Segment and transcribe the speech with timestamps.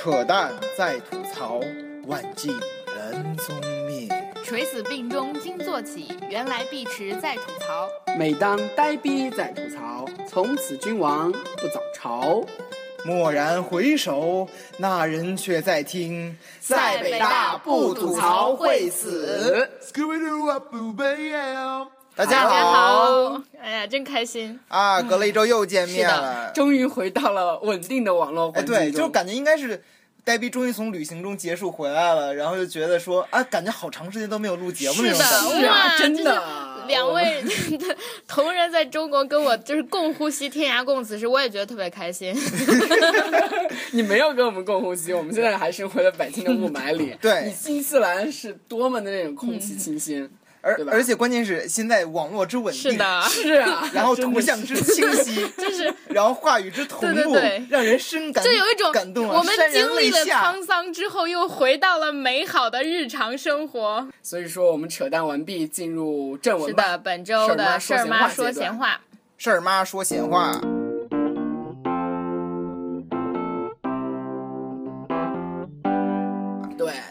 [0.00, 1.58] 扯淡在吐槽，
[2.06, 2.56] 万径
[2.96, 3.52] 人踪
[3.88, 4.08] 灭。
[4.44, 7.88] 垂死病中惊坐起，原来碧池在吐槽。
[8.16, 12.44] 每当呆逼在吐槽，从此君王不早朝。
[13.06, 19.68] 蓦然回首，那人却在听，在北大不吐槽会死。
[22.14, 24.58] 大家大家好好，哎呀，真开心。
[24.68, 26.50] 啊，隔了一周又见面了，。
[26.54, 28.76] 终于回到了稳定的网络哎，环境中。
[28.76, 29.82] 对，就感觉应该是
[30.24, 35.60] 呆逼终于从旅行中结束回来了，然后就觉得说啊，感觉好长时间都没有录节目那种感觉。
[35.60, 36.42] 是啊哇真的
[36.88, 37.44] 两位
[38.26, 42.34] 同仁在中国跟我就是共呼吸、天涯共此时，我也觉得特别开心。
[43.92, 47.14] 你没有跟我们共呼吸，我们现在还生活在北京的雾霾里。
[47.20, 50.30] 对你新西兰是多么的那种空气清新。
[50.68, 60.18] 而而且关键是现在网络之稳定，是，的，是啊，然后图像之清晰， 就是 然后话语之同步，对对对让人深感就有一种感动啊，我们经历了。
[60.18, 64.06] 沧桑之后，又回到了美好的日常生活。
[64.22, 66.84] 所以说我们扯淡完毕，进入正文吧。
[66.84, 69.00] 是的，本周的事儿妈说闲话。
[69.36, 70.60] 事儿妈说闲话，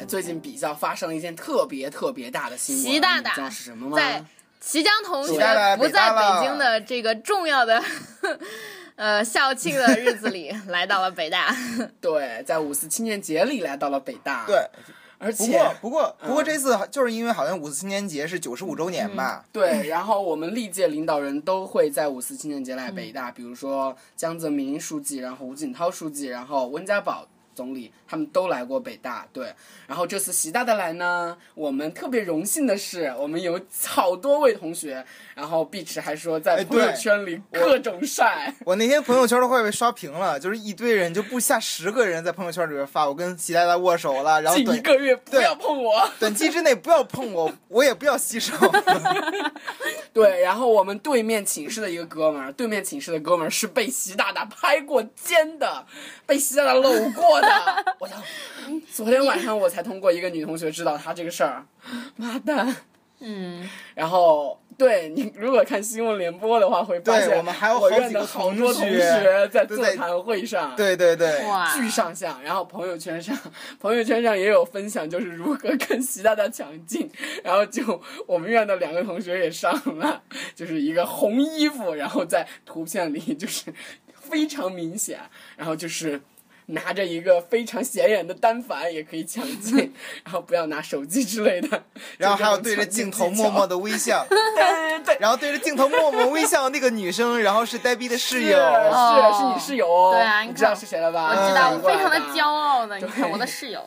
[0.07, 3.97] 最近比较发生了一件特别特别大的新闻，习大大你知道是什么吗？
[3.97, 4.23] 在
[4.59, 5.33] 齐江同学
[5.77, 7.83] 不在北京的这个重要的
[8.95, 11.55] 呃校庆的日子里， 来到了北大。
[12.01, 14.57] 对，在五四青年节里来到了北大。，对。
[15.19, 29.27] 而且不过不过不过嗯这次就是因为好像五四青年节是九十五周年吧，对，然后我们历届领导人都会在五四青年节来北嗯大，比如说江泽民书记，然后吴锦涛书记，然后温家宝总理，他们都来过北大。
[29.33, 29.51] 对，
[29.87, 38.53] 然后这次习大大来呢，我们特别荣幸的是，我们有好多位同学，然后碧池还说在哎朋友圈里各种晒。
[38.63, 46.07] 我那天朋友圈都快被刷屏了，就是一堆人就不下十个人在朋友圈里边发我跟习大大握手了，然后近一个月不要碰我。
[46.19, 48.53] 短期之内不要碰我，我也不要洗手。
[50.13, 55.85] 对，然后我们对面寝室的一个哥们儿，对面寝室的哥们儿是被习大大拍过肩的，
[56.27, 57.46] 被习大大搂过的。
[57.99, 58.15] 我操！
[58.91, 61.65] 昨天晚上我才通过一个女同学知道他这个事儿，
[62.15, 62.75] 妈蛋！
[63.19, 70.75] 嗯，然后对你如果看新闻联播的话，会发现对我们还有我好几个院的好同多同学学在座谈会上。
[70.75, 73.35] 对对对，哇，巨上相，然后朋友圈上，
[73.81, 77.09] 朋友圈上也有分享，就是如何跟习大大抢镜，
[77.43, 80.21] 然后就我们院的两个同学也上了，
[80.53, 83.73] 就是一个红衣服，然后在图片里就是
[84.13, 85.19] 非常明显，
[85.55, 86.21] 然后就是
[86.67, 89.77] 拿着一个非常显眼的单反也可以抢镜，
[90.23, 91.83] 然后不要拿手机之类的，
[92.17, 95.17] 然后还有对着镜头默默的，微笑， 对对对。
[95.19, 98.57] 然后对着镜头默默微笑那个女生，然后是呆逼的室友。
[98.57, 101.29] 是是你室友哦，对啊你知道是谁了吧？
[101.31, 102.97] 我知道，嗯我非常的骄傲的。
[102.97, 103.81] 你看我的室友，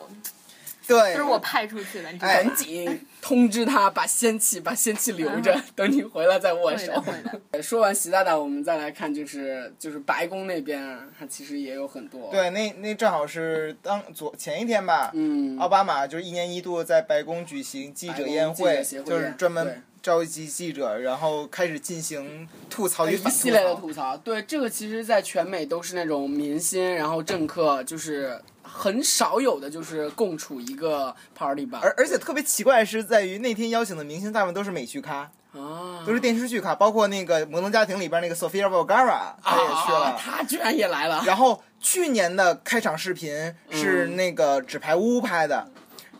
[0.91, 2.51] 对，都是我派出去的，你知道哎吗？
[2.51, 6.93] 赶紧通知他把仙气把仙气留着，等你回来再握手。
[7.63, 23.81] 说完习大大，我们再来看就是就是白宫那边，它其实也有很多。，对，那那正好是当昨前一天吧，嗯，奥巴马就是一年一度在白宫举行记者宴会，会就是专门召集记者，然后开始进行吐槽与一系列的吐槽。
[23.81, 24.17] 吐槽。
[24.17, 28.41] 对，这个其实在全美都是那种明星，然后政客，就是
[28.73, 31.81] 很少有的就是共处一个 party 吧。
[31.83, 40.05] 而而且特别奇怪的是，在于那天邀请的明星大部分都是美剧咖，啊，都是电视剧咖，包括那个《摩登家庭》里边那个 Sofia Vergara，她也去了。
[40.07, 41.23] 啊，他居然也来了。
[41.27, 45.69] 然后去年的开场视频是嗯那个纸牌屋拍的，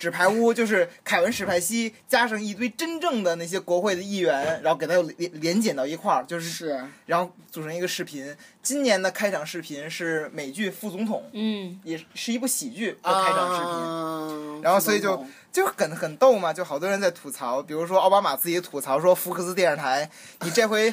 [0.01, 8.35] 纸牌屋就是凯文史派西加上一堆真正的那些国会的议员，然后给他连连剪到一块儿，就是是，然后组成一个视频。
[8.63, 13.71] 今年的开场视频是美剧《副总统》，嗯，也是一部喜剧的开场视频。
[13.71, 20.11] 啊然后所以就就很很逗嘛，就好多人在吐槽，比如说奥巴马自己吐槽说，福克斯电视台，
[20.43, 20.93] 你这回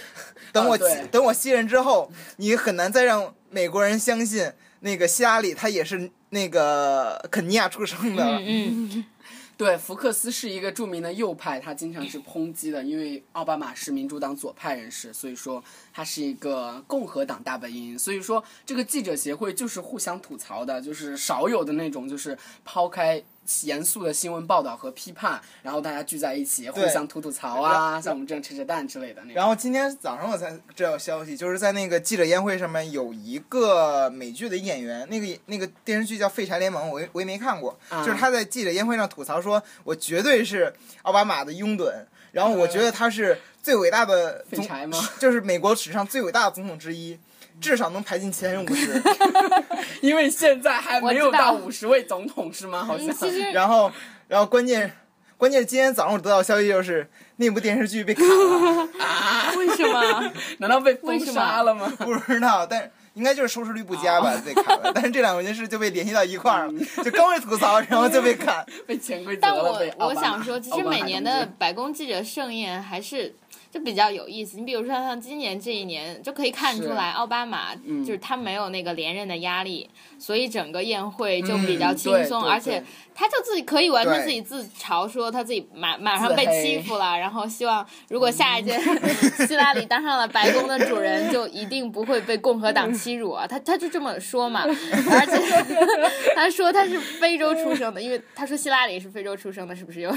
[0.51, 0.79] 等我、 啊
[1.12, 4.52] 等我卸任之后，你很难再让美国人相信
[4.82, 8.24] 那个希拉里她也是那个肯尼亚出生的。
[8.40, 9.06] 嗯嗯，
[9.58, 17.97] 对，福克斯是一个著名的右派，他经常是抨击的，因为奥巴马是民主党左派人士，所以说他是一个共和党大本营。
[17.97, 23.23] 所以说这个记者协会就是互相吐槽的，就是少有的那种，就是抛开
[23.64, 29.35] 严肃的新闻报道和批判，然后大家聚在一起互相吐吐槽啊，像我们这样扯扯淡之类的那种。
[29.35, 40.73] 然后今天早上我才知道消息，就是在那个记者宴会上面有一个美剧的演员，那个那个电视剧叫《废柴联盟》，我也我也没看过，啊就是他在记者宴会上吐槽说，我绝对是
[41.03, 41.91] 奥巴马的拥趸，
[42.32, 44.97] 然后我觉得他是最伟大的总废柴吗？
[45.20, 47.17] 就是美国史上最伟大的总统之一。
[47.59, 49.02] 至少能排进前五十。
[50.02, 52.84] 因为现在还没有到五十位总统是吗？
[52.84, 53.08] 好像
[53.54, 53.92] 然后，
[54.28, 54.92] 然后关键
[55.38, 60.32] 关键是今天早上我得到消息就是那部电视剧被砍了 啊，为什么？
[60.59, 61.92] 难道被封杀了吗？
[62.00, 64.92] 不知道，但应该就是收视率不佳吧，被砍了。
[64.94, 66.74] 但是这两件事就被联系到一块儿了，
[67.04, 68.64] 就刚被吐槽，然后就被砍。
[68.86, 73.34] 被潜规则但了，我被奥巴马我想说，其实每年的白宫记者盛宴还是
[73.78, 74.58] 就比较有意思。
[74.58, 79.88] 你比如说像今年这一年，就可以看出来，奥巴马嗯就是他没有那个连任的压力，
[80.18, 82.84] 所以整个宴会就比较嗯轻松，而且
[83.14, 88.79] 他就自己可以完全自己自嘲，说他自己马马上被欺负了，然后希望如果下一届
[89.47, 93.46] 希拉里当上了白宫的主人，就一定不会被共和党欺辱啊。
[93.46, 95.38] 他他就这么说嘛，而且
[96.35, 100.12] 他说他是非洲出生的，因为他说希拉里是非洲出生的，是不是有？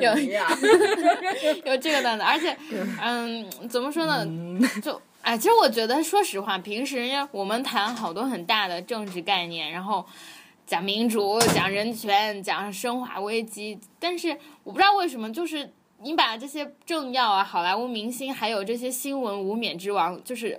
[0.00, 0.48] 有哎呀，
[1.64, 2.56] 有这个段子，而且，
[3.00, 4.26] 嗯，怎么说呢？
[4.82, 10.04] 就哎，其实我觉得，说实话，平时我们谈好多很大的政治概念，然后
[10.66, 14.30] 讲民主、讲人权、讲生化危机，但是
[14.64, 20.58] 我不知道为什么，就是你把这些政要啊、好莱坞明星，还有这些新闻无冕之王，就是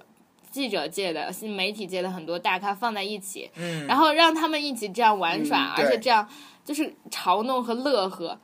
[0.51, 6.27] 记者界的、新媒体界的很多大咖放在一起，嗯，然后让他们一起这样玩耍，嗯而且这样
[6.63, 8.37] 就是嘲弄和乐呵。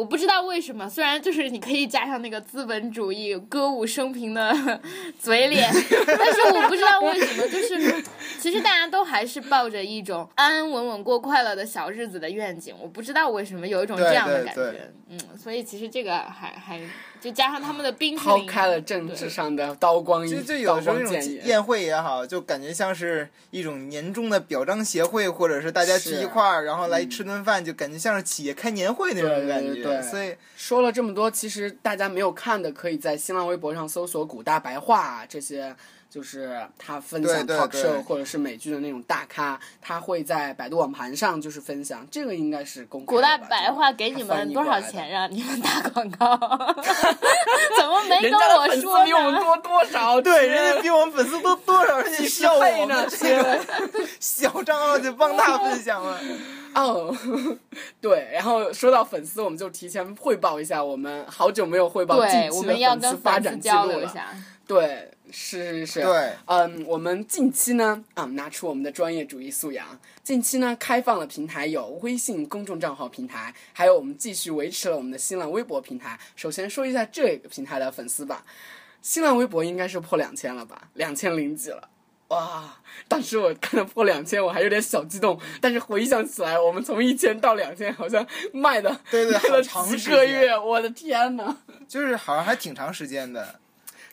[0.00, 4.50] 我不知道为什么，虽然就是你可以加上那个资本主义歌舞升平的
[5.20, 5.70] 嘴脸，
[6.06, 8.02] 但是我不知道为什么，就是
[8.38, 12.74] 其实大家都还是抱着一种安安稳稳过快乐的小日子的愿景。
[12.80, 16.80] 我不知道为什么有一种这样的感觉，嗯，所以其实这个还还
[17.20, 29.74] 就加上他们的冰淇抛，开了政治上的刀光一就就有时候这光剑影，种宴会也好，就感觉像是一种年终的表彰协会，或者是大家聚一块儿，然后来吃顿饭，就感觉像是企业开年会那种感觉。
[29.74, 35.76] 对对所以说了这么多，其实大家没有看的，可以在新浪微博上搜索“古大白话”这些。
[36.10, 46.36] 就是他分享对对 talk show 或者是美剧的那种大咖，他会在百度网盘上就是分享，这个应该是公开古大的吧白话给你们多少钱让你们打广告？
[47.78, 49.40] 怎么没跟人家的我粉丝说比我们？
[49.40, 50.20] 多多少？
[50.20, 53.60] 对，人家比我们粉丝多多少，人家笑我倍呢们这个
[54.18, 56.18] 小账号就帮他分享了。
[56.74, 57.14] 哦，
[58.00, 63.82] 对，然后说到粉丝，我们就提前汇报一下，我们好久没有汇报近对，期我们要的跟粉丝丝发展记录了。
[63.82, 64.26] 交流一下。
[64.66, 66.02] 对，是是是。
[66.02, 69.86] 对，嗯，我们近期呢，啊、拿出我们的专业主义素养。
[70.22, 76.18] 近期呢，开放了平台有微信公众账号平台，还有我们继续维持了我们的新浪微博平台。
[76.36, 78.44] 首先说一下这个平台的粉丝吧，
[79.02, 81.88] 新浪微博应该是破两千了吧，两千零几了。
[82.28, 82.76] 哇！
[83.08, 85.36] 当时我看到破两千，我还有点小激动。
[85.60, 91.56] 但是回想起来，我们从一千到两千，好像卖的对对卖了几个月，我的天呐！
[91.88, 93.58] 就是好像还挺长时间的，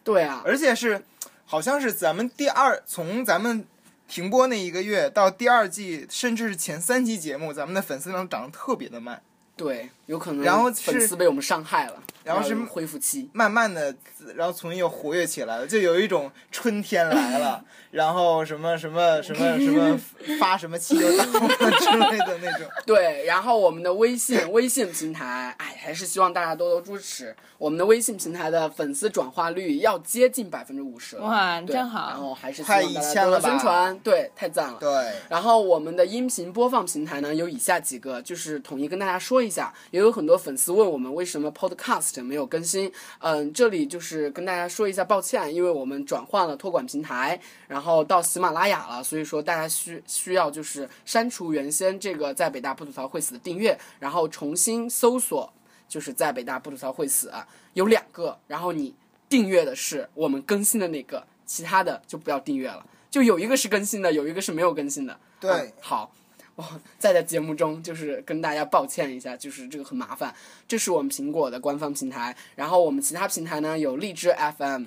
[0.07, 1.03] 对啊，而且是
[1.45, 3.65] 好像是咱们第二从咱们
[4.07, 9.21] 停播那一个月到第二季，甚至是前三期节目，咱们的粉丝量涨得特别的慢。
[9.57, 13.29] 对，有可能然后粉是丝被我们伤害了，然后是恢复期。
[13.33, 13.95] 慢慢的，
[14.35, 19.99] 然后重新又活跃起来了，就有一种春天来了， 然后什么什么什么什么
[20.39, 22.67] 发什么汽油弹之类的那种。
[22.85, 27.35] 对，然后我们的微信微信平台，哎，还是希望大家多多支持。
[27.57, 32.09] 我们的微信平台的粉丝转化率要接近百分之五十了，哇，真好！
[32.09, 34.77] 然后还是希快望大家多多了吧宣传，对，太赞了。
[34.79, 39.73] 对，然后我们的音频播放平台呢有以下几个，就是统一跟大家说一下。
[39.91, 55.51] 也有很多粉丝问我们为什么 Podcast 没有更新，嗯，这里就是跟大家说一下抱歉，因为我们转换了托管平台，然后到喜马拉雅了，所以说大家需需要就是删除原先这个在北大不吐槽会死的订阅，然后重新搜索，
[55.87, 57.31] 就是在北大不吐槽会死
[57.73, 58.93] 有两个，然后你
[59.29, 62.85] 订阅的是我们更新的那个，其他的就不要订阅了。
[63.09, 65.17] 就有一个是更新的，有一个是没有更新的。
[65.39, 66.11] 对嗯好，
[66.57, 66.63] 我
[66.97, 70.33] 在在节目中就是跟大家抱歉一下，就是这个很麻烦。
[70.67, 74.85] 这是我们苹果的官方平台，然后我们其他平台呢有荔枝 FM，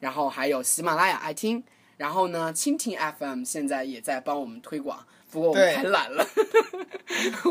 [0.00, 1.62] 然后还有喜马拉雅爱听，
[1.96, 5.06] 然后呢蜻蜓 FM 现在也在帮我们推广。
[5.34, 6.24] 不过我们对太懒了，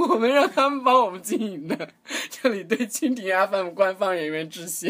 [0.07, 1.89] 我们让他们帮我们经营的。
[2.29, 4.89] 这里对蜻蜓 FM 官方人员致谢，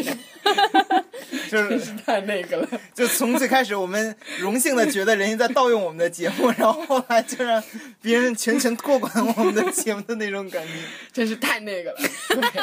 [1.50, 2.68] 就是真是太那个了。
[2.94, 7.60] 就从最开始我们荣幸的觉得人家在盗用我们的节目，然后后来就让
[8.00, 10.72] 别人全权托管我们的节目的那种感觉。
[11.12, 11.98] 真是太那个了。
[12.28, 12.62] 对，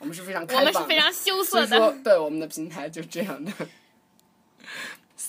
[0.00, 1.94] 我们是非常开我放的，们是非常羞涩的。
[2.02, 3.52] 对我们的平台就这样的。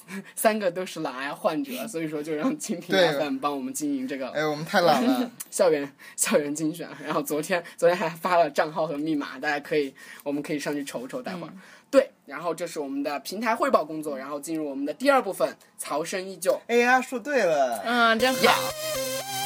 [0.35, 5.31] 三个都是懒癌患者， 所以说就让蜻蜓对 FM 帮我们经营这个哎，我们太懒了。
[5.49, 6.87] 校园校园精选。
[7.03, 11.53] 然后昨天昨天还发了账号和密码，大家可以我们可以上去瞅瞅，待会儿。
[11.89, 16.59] 对，然后这是我们的平台汇报工作，然后进入我们的第二部分，曹生依旧。
[16.67, 18.41] 哎呀，说对了，嗯，真好。
[18.41, 19.36] Yeah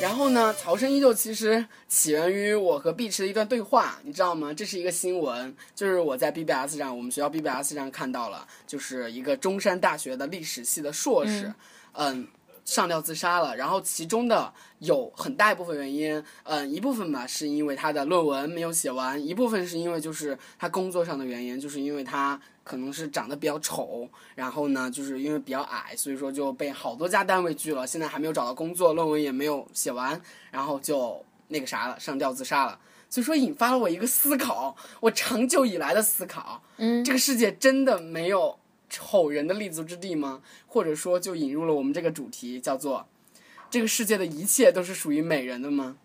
[0.00, 4.54] 然后呢，曹生依旧其实起源于我和碧池的一段对话，你知道吗？
[4.54, 11.52] 这是一个新闻，就是我在 BBS 上，我们学校 BBS 上看到了，就是一个中山大学的历史系的硕士，
[11.92, 12.26] 嗯
[12.68, 13.56] 上吊自杀了。
[13.56, 30.20] 然后其中的有很大一部分原因，嗯，一部分吧是因为他的论文没有写完，一部分是因为就是他工作上的原因，就是因为他可能是长得比较丑，然后呢，就是因为比较矮，所以说就被好多家单位拒了，现在还没有找到工作，论文也没有写完，
[30.50, 32.78] 然后就那个啥了，上吊自杀了。
[33.10, 40.40] 所以说引发了我一个思考，我长久以来的思考，嗯这个世界真的没有丑人的立足之地吗？
[40.66, 43.06] 或者说，就引入了我们这个主题，叫做
[43.70, 45.96] “这个世界的一切都是属于美人的吗？”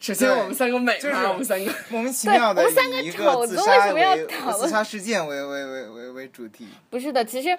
[0.00, 0.98] 首先，我们三个美吗？
[1.00, 1.72] 就是我们三个。
[1.90, 6.68] 莫名其妙的我们三个以一丑子为个自杀什么要为讨论自杀事件为为为为为主题。
[6.90, 7.56] 不是的，其实，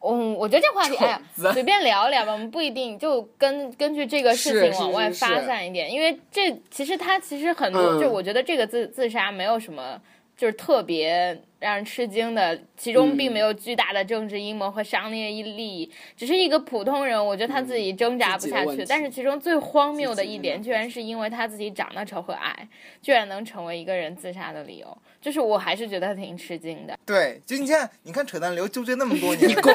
[0.00, 10.00] 嗯，我觉得这话题， 哎呀，随便聊聊吧，我们不一定就根根据这个事情往外发散一点，因为这其实它其实很多，嗯就我觉得这个自自杀没有什么。
[10.36, 18.84] 就是特别让人吃惊的，其中并没有巨大的政治阴谋和商业利益，只是一个普通人，我觉得他自己挣扎不下去。
[18.86, 22.68] 但是其中最荒谬的一点，居然是因为他自己长得丑和矮，
[23.00, 26.98] 居然能成为一个人自杀的理由，就是我还是觉得挺吃惊的。
[27.06, 29.74] 对，就你看，你看扯淡流纠结那么多 年，你滚！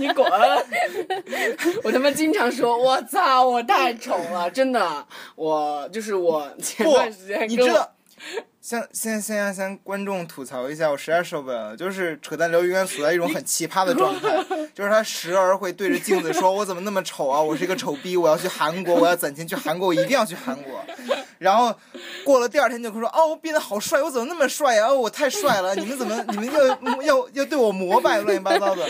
[0.00, 0.28] 你滚！
[1.84, 5.06] 我他妈经常说，我操，我太丑了，真的。
[5.36, 7.94] 我就是我前段时间，你知道，
[8.64, 11.76] 先先先让先观众吐槽一下，我实在受不了了。
[11.76, 14.42] 就是扯淡刘永远处在一种很奇葩的状态，
[14.74, 17.38] 就是他时而会对着镜子说：“我怎么那么丑啊？
[17.38, 20.82] 我是一个丑逼，我要去韩国，我要攒钱去韩国，我一定要去韩国。”
[21.36, 21.78] 然后
[22.24, 25.74] 过了第二天就会说：“哦，我变得好帅，我怎么那么帅呀、哦，我太帅了！
[25.74, 26.64] 你们怎么你们要
[27.02, 28.88] 要要对我膜拜，乱七八糟的，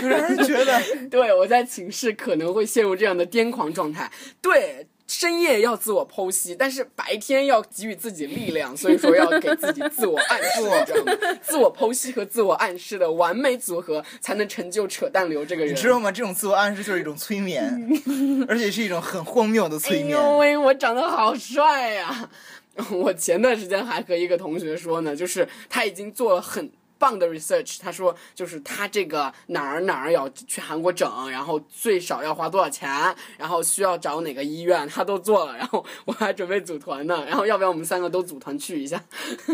[0.00, 4.08] 就让人觉得对我在寝室可能会陷入这样的癫狂状态。
[4.40, 4.86] 对。
[5.08, 11.38] 深夜要自我剖析，但是白天要给予自己力量，所以说要给自己自我暗示，你知道吗？
[11.42, 15.74] 自我剖析和自我暗示的完美组合，才能成就扯淡流这个人。
[15.74, 16.12] 你知道吗？
[16.12, 17.90] 这种自我暗示就是一种催眠，
[18.46, 20.10] 而且是一种很荒谬的哎催眠。
[20.10, 22.28] 呦喂，我长得好帅呀、
[22.92, 32.88] 我前段时间还和一个同学说呢，就是他已经做了很棒的 research，他说就是他这个哪儿哪儿要去韩国整，然后最少要花多少钱，
[33.36, 39.02] 然后需要找哪个医院，他都做了，然后 我还准备组团呢，然后要不要我们三个都组团去一下？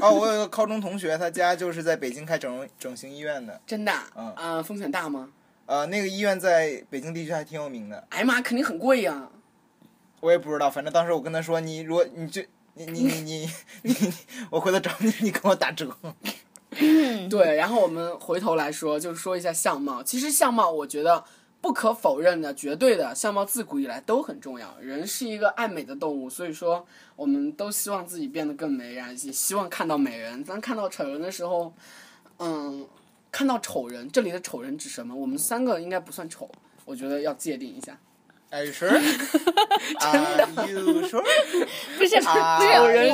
[0.00, 3.60] 哦，我有个高中同学，他家就是在北京开整容整形医院的。
[3.66, 4.10] 真的啊？
[4.16, 5.30] 嗯呃风险大吗？
[5.66, 8.06] 呃，那个医院在北京地区还挺有名的。
[8.10, 9.28] 哎呀妈，肯定很贵呀、
[10.20, 12.42] 我也不知道，反正当时我跟他说，你如果你就
[12.74, 13.50] 你你你你
[13.82, 14.14] 你你，
[14.50, 15.96] 我回头找你，你给我打折。
[17.30, 20.02] 对，然后我们回头来说，就是说一下相貌。
[20.02, 21.24] 其实相貌，我觉得
[21.60, 24.76] 不可否认的、绝对的，相貌自古以来都很重要。
[24.80, 30.42] 人是一个爱美的动物，所以说我们都希望自己变得更美，然后也希望看到美人。
[30.44, 31.72] 当看到丑人的时候，
[32.38, 32.86] 嗯，
[33.32, 35.14] 看到丑人，这里的丑人指什么？
[35.14, 36.50] 我们三个应该不算丑，
[36.84, 37.98] 我觉得要界定一下。
[38.54, 38.88] Are you sure?
[40.00, 41.24] Are you sure?
[41.98, 42.28] 不 是不是，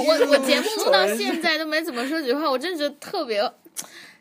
[0.07, 3.41] 我我节目录到现在都没怎么说几句话，我真觉得特别，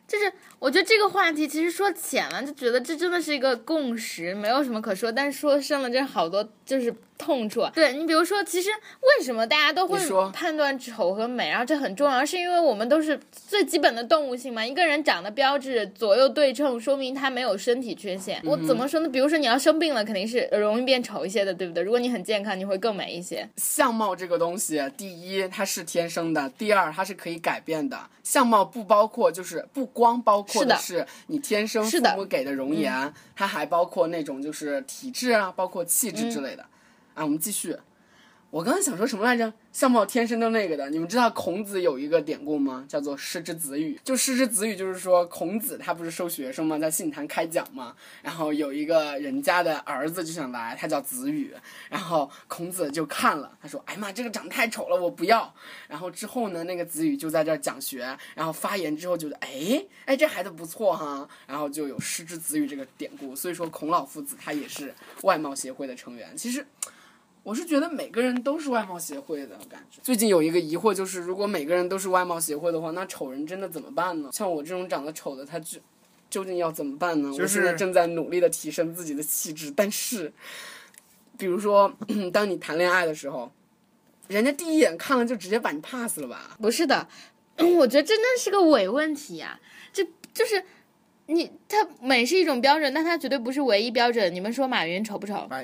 [0.08, 7.66] 就是我觉得这个话题其实说浅了，就觉得这真的是一个共识，没有什么可说，但是说深了，真好多就是痛处。
[7.74, 14.66] 对你比如说，其实为什么大家都会说判断丑和美，然后这很重要，是因为我们都是最基本的动物性嘛。
[14.66, 18.42] 一个人长得标致、左右对称，说明他没有身体缺陷。
[18.44, 19.08] 我怎么说呢？
[19.08, 21.82] 比如说你要生病了，肯定是容易变丑一些的，对不对？
[21.82, 23.48] 如果你很健康，你会更美一些。
[23.56, 27.98] 相貌这个东西，第一它是天生的，第二它是可以改变的。
[28.22, 36.64] 相貌不包括，就是不光包括是的是你天生父母给的容颜，它还包括那种就是体质啊，包括气质之类的。
[37.14, 37.78] 啊，我们继续。
[38.52, 39.54] 我刚刚想说什么来着？
[39.72, 42.84] 相貌天生的那个的，你们知道孔子有一个典故吗？
[42.88, 44.00] 叫做师之子语。
[44.04, 51.54] 就师之子语，就是说孔子他不是收学生嘛，在信坛开讲嘛，然后有一个人家的儿子就想来，他叫子羽，
[51.92, 55.54] 然后孔子就看了，他说：“哎呀妈，这个长得太丑了，我不要。”
[55.88, 63.36] 然后之后呢，那个子羽就在这儿讲学，然后发言之后觉得，哎哎，这孩子不错哈，然后就有师之子语这个典故。
[63.36, 64.92] 所以说，孔老夫子他也是
[65.22, 66.36] 外貌协会的成员。
[66.36, 66.66] 其实。
[67.44, 70.00] 我是觉得每个人都是外貌协会的感觉。
[70.04, 74.30] 最近有一个疑惑，就是如果每个人都是外貌协会的话，那丑人真的怎么办呢？
[74.34, 75.80] 像我这种长得丑的，他究
[76.30, 77.30] 究竟要怎么办呢？
[77.32, 80.32] 就是我现在正在努力的提升自己的气质，但是，
[81.38, 81.92] 比如说，
[82.32, 83.52] 当你谈恋爱的时候，
[84.28, 86.56] 人家第一眼看了就直接把你 pass 了吧？
[86.62, 87.08] 不是的，
[87.58, 89.60] 我觉得真的是个伪问题呀、
[89.92, 90.64] 这就是
[91.32, 94.34] 你，它美是一种标准，但它绝对不是唯一标准。
[94.34, 95.48] 你们说马云丑不丑？
[95.48, 95.62] 马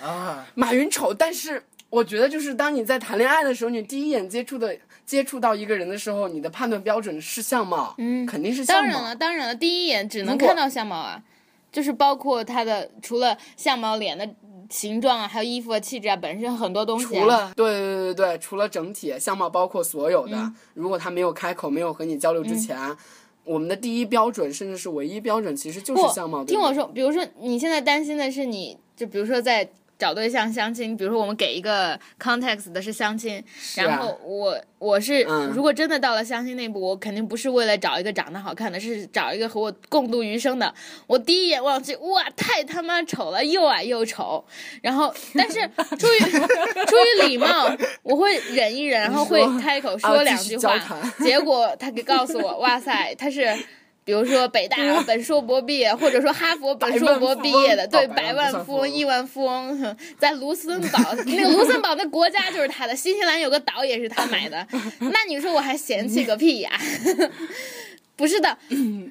[0.00, 1.60] 啊，马云丑，但是
[1.90, 8.92] 我觉得就是当你在谈恋爱的时候，你第一眼接触的接触到一个人的时候，你的判断标准是相貌，嗯肯定是相貌。
[8.92, 11.20] 当然了，当然了，第一眼只能看到相貌啊，
[11.72, 14.28] 就是包括他的除了相貌、脸的
[14.70, 17.08] 形状啊，还有衣服啊、气质啊，本身很多东西、啊。
[17.08, 22.78] 除了对对对对对，除了整体相貌，包括所有的，嗯如果他没有开口，没有和你交流之前。
[23.48, 26.44] 我们的第一标准，甚至是唯一标准，其实就是相貌。
[26.44, 29.66] 听我说，比如说你现在担心的是你，就比如说在
[29.98, 40.72] 找对象相亲，比如说我们给一个 context 的是相亲，啊然后我我是、嗯如果真的到了相亲那步，我肯定不是为了找一个长得好看的，是找一个和我共度余生的。
[41.06, 44.44] 我第一眼望去，哇，太他妈丑了，又矮又丑。
[44.82, 45.58] 然后，但是
[45.98, 46.18] 出于
[46.86, 47.68] 出于礼貌，
[48.02, 50.78] 我会忍一忍，然后会开口啊说两句话。
[51.24, 53.52] 结果他给告诉我，哇塞，他是。
[54.08, 60.98] 比如说北大本硕博毕业，或者说哈佛本硕博毕业的，对，百百万富翁、万富翁亿万富翁， 在卢森堡，
[61.28, 64.66] 那个卢森堡的国家就是他的，新西兰有个岛也是他买的，
[65.12, 66.70] 那你说我还嫌弃个屁呀、
[68.18, 68.58] 不是的，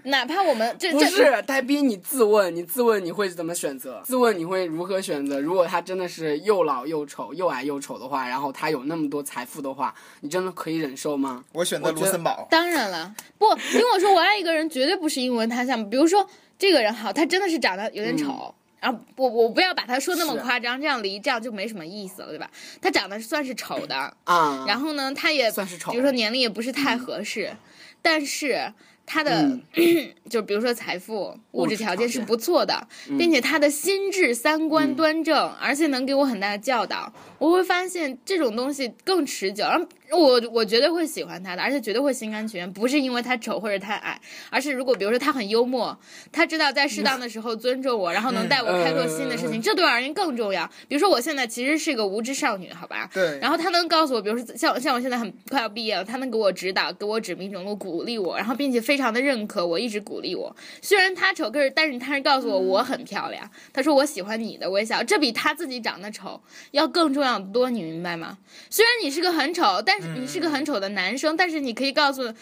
[0.03, 4.01] 哪怕我们这这不是呆逼，你自问，你自问你会怎么选择？
[4.03, 5.39] 自问你会如何选择？
[5.39, 11.45] 如果他真的是又老又丑、又矮又丑的话，然后他有那么多财富的话，你真的可以忍受吗？
[11.53, 12.45] 我选择卢森堡。
[12.51, 18.53] 当然了，不听我说，我爱一个人绝对不是因为他像，比如说这个人好，他真的是长得有点丑。
[18.79, 22.47] 然后我我不要把他说那么夸张，这样离这样就没什么意思了，对吧？
[22.79, 27.55] 他长得算是丑的，啊，然后呢，他也算是丑比如说年龄也不是太合适，
[28.03, 28.71] 但是
[29.07, 29.41] 他的、
[29.73, 30.13] 嗯。
[30.29, 32.85] 就比如说财富、物物质条件是不错的，
[33.17, 37.13] 并且他的心智、三观端正，而且能给我很大的教导。
[37.39, 45.97] 我会发现这种东西更持久，然后我我绝对会喜欢他的，而且绝对会心甘情愿，不是因为他丑或者他矮，而是如果比如说他很幽默，
[46.31, 50.69] 他知道在适当的时候尊重我，然后能带我开拓新的事情，嗯这对我而言更重要。
[50.87, 53.09] 比如说我现在其实是一个无知少女，好吧？
[53.13, 60.55] 对，然后他能告诉我，比如说像像我现在很快要毕业了，他能给我指导，给我指明整路，鼓励我，然后并且非常的认可我，一直鼓励我。
[60.81, 68.37] 虽然他丑，可是但是他是告诉我我很漂亮，他说我喜欢你的微笑，这比他自己长得丑要更重要的多，你明白吗？
[68.69, 72.33] 虽然你是个很丑，但是你是个很丑的男生，但是你可以告诉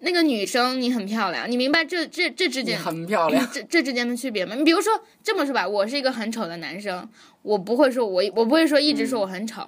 [0.00, 3.48] 那个女生你很漂亮，你明白这这这之间很漂亮。
[3.52, 4.54] 这这之间的区别吗？
[4.54, 4.92] 你比如说
[5.22, 7.08] 这么说吧，我是一个很丑的男生，
[7.42, 9.66] 我不会说我我不会说一直说我很丑，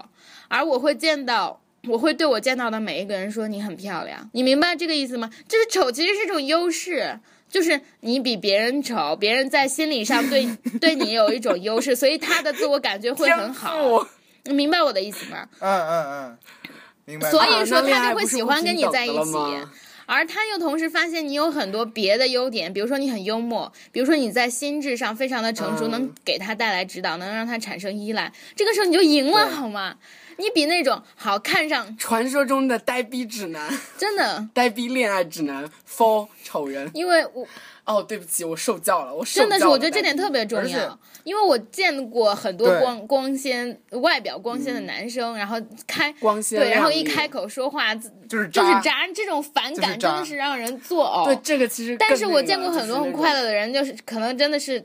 [0.49, 1.61] 而我会见到。
[1.87, 5.31] 我会对我见到的每一个人说你很漂亮，你明白这个意思吗？
[5.47, 10.45] 就是丑其实是一种优势，就是你比别人丑，别人在心理上对
[10.81, 14.05] 对你有一种优势，所以他的自我感觉会很好。
[14.45, 15.49] 你明白我的意思吗？
[15.61, 16.39] 嗯嗯嗯，
[17.09, 17.31] 明白。
[17.31, 19.33] 所以啊说他就会喜欢跟你在一起
[20.11, 29.97] 而他又同时发现你有很多别的优点，比如说你很幽默，比如说你在心智上非常的成熟，嗯能给他带来指导，能让他产生依赖，这个时候你就赢了，好吗？
[30.39, 33.69] 你比那种好看上传说中的呆逼指南，
[33.99, 36.91] 真的，呆逼恋爱指南 for 丑人。
[36.95, 37.47] 因为我
[37.89, 51.25] 哦，对不起，我受教了，我受真的是我觉得这点特别重要，因为我见过很多光光鲜、外表光鲜的男生，然后开光鲜对，然后一开口说话就是就是渣，渣，这种反感真的是让人作呕。
[51.25, 53.43] 对这个其实那个，但是我见过很多很快乐。
[53.43, 54.85] 的人，就是可能真的是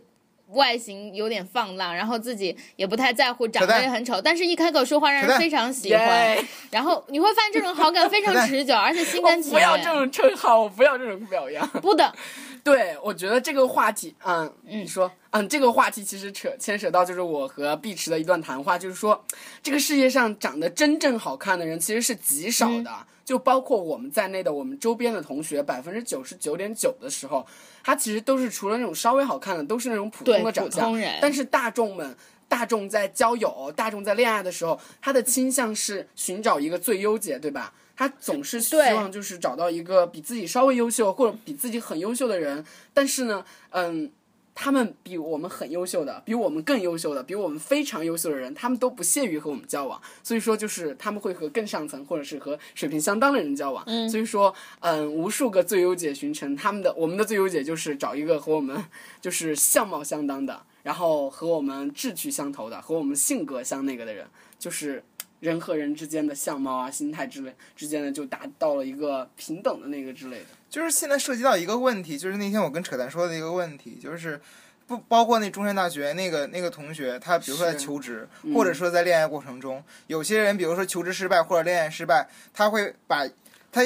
[0.52, 6.38] 外形有点放浪，然后自己也不太在乎，长得也很丑，但是一开口说话让人非常喜欢，
[6.70, 9.92] 然后你会发现这种好感非常持久，而且心甘情愿不要这。
[9.94, 11.68] 种称号，我不要这种表扬。
[11.82, 12.14] 不的，
[12.64, 19.24] 对，我觉得这个话题，嗯，嗯你说，嗯，这个话题其实扯牵扯到就是我和碧池的一段谈话，就是说，
[19.62, 27.46] 这个世界上长得真正好看的人其实是极少的，嗯就包括我们在内的我们周边的同学，百分之九十九点九的时候，
[27.84, 32.16] 他其实都是除了那种稍微好看的，都是那种普通的长相但是大众们。
[32.50, 37.74] 大众在交友、大众在恋爱的时候，他的倾向是寻找一个最优解，对吧？
[37.96, 44.12] 他总是希望就是找到一个比自己稍微优秀或者比自己很优秀的人，但是呢，嗯，
[44.56, 50.02] 他们比我们很优秀的，比我们更优秀的，比我们非常优秀的人，他们都不屑于和我们交往。
[50.24, 53.84] 所以说，就是他们会和更上层或者是和水平相当的人交往。
[53.86, 58.84] 嗯所以说，嗯，无数个最优解寻成，他们的我们的最优解就是找一个和我们
[59.22, 64.26] 就是相貌相当的，然后和我们志趣相投的，和我们性格相那个的人，
[64.58, 65.04] 就是。
[65.44, 70.46] 人和人之间的相貌啊、心态之类之间的，就达到了一个平等的那个之类的。
[70.70, 74.40] 就是现在涉及到一个问题，就是那天我跟扯淡说的一个问题，就是
[74.88, 78.26] 不包括那中山大学那个那个同学，他比如说在求职，
[78.56, 83.28] 或者说在恋爱过程中，有些人比如说求职失败或者恋爱失败，他会把
[83.70, 83.82] 他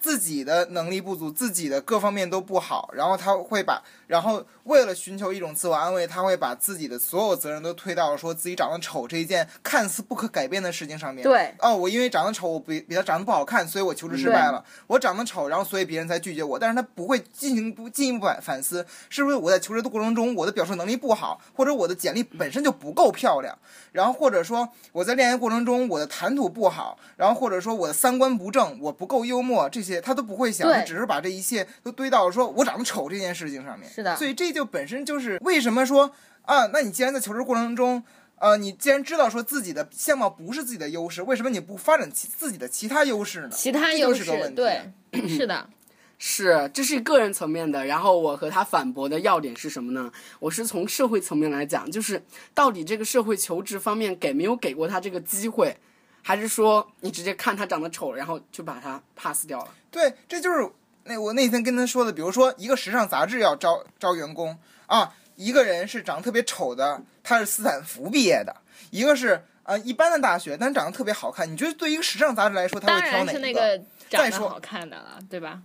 [0.00, 3.82] 自己的能力不足，自己的各方面都不好，然后他会把，
[4.14, 11.24] 然后为了寻求一种自我安慰，他会把自己的所有责任都推到说自己长得丑这一件看似不可改变的事情上面。
[11.24, 14.64] 对，哦，我因为长得丑，我比比他长得不好看，所以我求职失败了。
[14.86, 16.56] 我长得丑，然后所以别人才拒绝我。
[16.56, 23.58] 但是他不会进行不进一步反反思，是不是我在求职的过程中，我的表述能力不好，或者我的简历本身就不够漂亮，
[23.90, 33.90] 然后或者说我在恋爱过程中我的谈吐不好，然后或者说我的三观不正，我不够幽默，这些他都不会想，他只是把这一切都堆到说我长得丑这件事情上面。
[33.90, 36.12] 是的所以这就本身就是为什么说
[36.42, 38.04] 啊，那你既然在求职过程中。
[38.36, 43.48] 呃，你既然知道说自己的相貌不是自己的优势，为什么你不发展其自己的其他优势呢？
[43.50, 44.56] 其他优势就是个问题。
[44.56, 45.70] 对，是的，
[46.18, 47.86] 是，这是个人层面的。
[47.86, 50.12] 然后我和他反驳的要点是什么呢？
[50.40, 55.74] 我是从社会层面来讲，就是到底这个社会求职方面给没有给过他这个机会，
[56.20, 59.72] 还是说你直接看他长得丑，然后就把他 pass 掉了？
[59.90, 60.68] 对，这就是
[61.04, 68.54] 那我那天跟他说的，比如说一个时尚杂志要招招员工啊，一个人是长得特别丑的，他是斯坦福毕业的，
[68.90, 71.50] 一个是呃一般的大学，但长得特别好看。
[71.50, 73.78] 你觉得对于一个时尚杂志来说，他会挑哪一然是那个
[74.10, 75.62] 长再说得好看的了，对吧？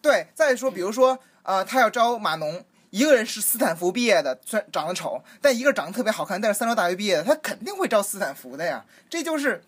[0.00, 2.64] 对，再说比如说呃，他要招码农。
[2.90, 8.84] 一个人是斯坦福毕业的，虽然长得丑，但一个长得特别好看，但是三流大学毕业的，他肯定会招斯坦福的呀。
[9.08, 9.64] 这就是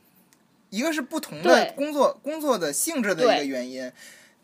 [0.69, 3.91] 一个是不同的工作工作的性质的一个原因。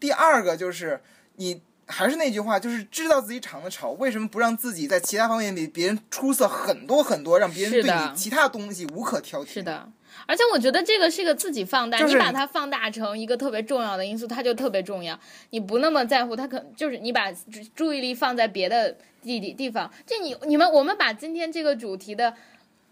[0.01, 1.01] 第二个就是
[1.37, 9.55] 你还是那句话，就是知道自己长得丑，为什么不让自己在其他方面比别人出色很多很多，让别人对你其他东西无可挑剔？
[9.55, 9.89] 是的，
[10.27, 15.19] 而且我觉得这个是一个自己放大，就是你把它放大成一个特别重要的因素，它就特别重要。
[15.51, 19.91] 你不那么在乎它，可就是你把注注意力放在别的地地地方。
[20.07, 22.35] 这你你们我们把今天这个主题的。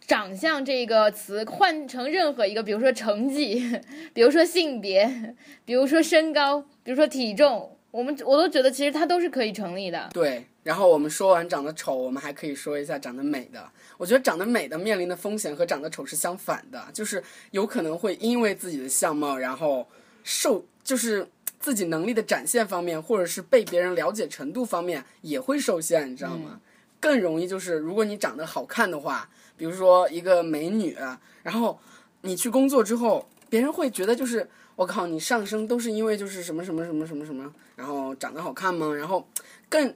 [0.09, 3.79] 长相这个词换成任何一个，比如说成绩，
[4.15, 10.09] 比如说性别， 比如说身高，比如说体重，我们我都觉得其实它都是可以成立的。
[10.15, 10.47] 对。
[10.63, 13.71] 然后我们说完长得丑，我们还可以说一下长得美的。
[13.97, 19.87] 我觉得长得美的面临的风险和长得丑是相反的，就是有可能会因为自己的相貌，然后
[20.25, 21.27] 受就是
[21.59, 26.61] 自己能力的展现方面，或者是被别人了解程度方面也会受限，你知道吗？
[27.01, 30.97] 更容易就是如果你长得好看的话，比如说一个美女，
[31.43, 31.79] 然后
[32.23, 38.95] 你去工作之后，别人会觉得就是我靠，你上升都是因为就是什么什么什么什么什么，然后长得好看吗？
[38.95, 39.29] 然后
[39.69, 39.95] 更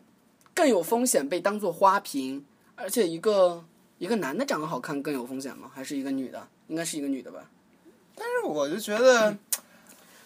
[0.52, 2.44] 更有风险被当做花瓶，
[2.74, 3.64] 而且一个
[3.98, 5.70] 一个男的长得好看更有风险吗？
[5.72, 6.46] 还是一个女的？
[6.66, 7.48] 应该是一个女的吧？
[8.14, 9.36] 但是我就觉得，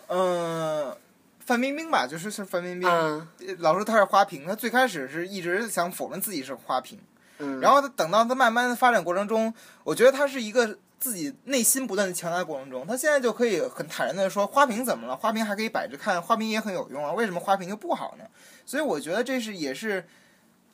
[0.09, 0.97] 嗯、
[1.41, 3.27] 范冰冰吧，就是是范冰冰，嗯
[3.59, 6.99] 老说她是花瓶，她最开始是一直想否认自己是花瓶，
[7.39, 9.53] 嗯，然后他等到他慢慢的发展过程中，
[9.85, 15.17] 我觉得他是一个自己内心不断的强大的过程中，他现在就可以很坦然的说，花瓶怎么了？
[15.17, 18.25] 花瓶还可以摆着看，花瓶也很有用啊，为什么花瓶就不好呢？
[18.65, 20.07] 所以我觉得这是也是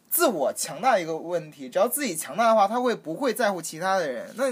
[0.09, 4.31] 自我强大一个问题，只要自己强大的话，他会不会在乎其他的人？
[4.37, 4.45] 那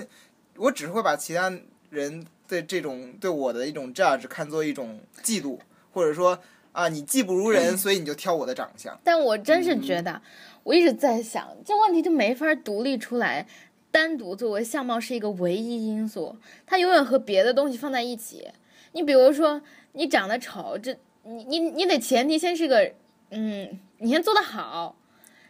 [0.56, 1.52] 我只会把其他
[1.90, 5.58] 人的这种对我的一种 judge 看作一种嫉妒，
[5.92, 6.38] 或者说
[6.72, 8.98] 啊，你技不如人，所以你就挑我的长相。
[9.02, 10.20] 但我真是觉得，
[10.62, 13.46] 我一直在想，这问题就没法独立出来，
[13.90, 18.48] 单独作为相貌是一个唯一因素，它永远和别的东西放在一起。
[18.92, 22.92] 你比如说，你长得丑，这你你你得前提先是个，
[23.30, 24.96] 嗯，你先做得好，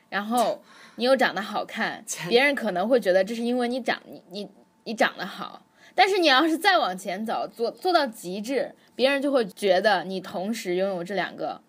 [0.09, 0.63] 然后
[0.97, 4.49] 你又长得好看， 别人可能会觉得这是因为你长你你
[4.85, 5.65] 你长得好。
[5.93, 11.61] 但是你要是再往前走，做做到极致，别人就会觉得你同时拥有这两个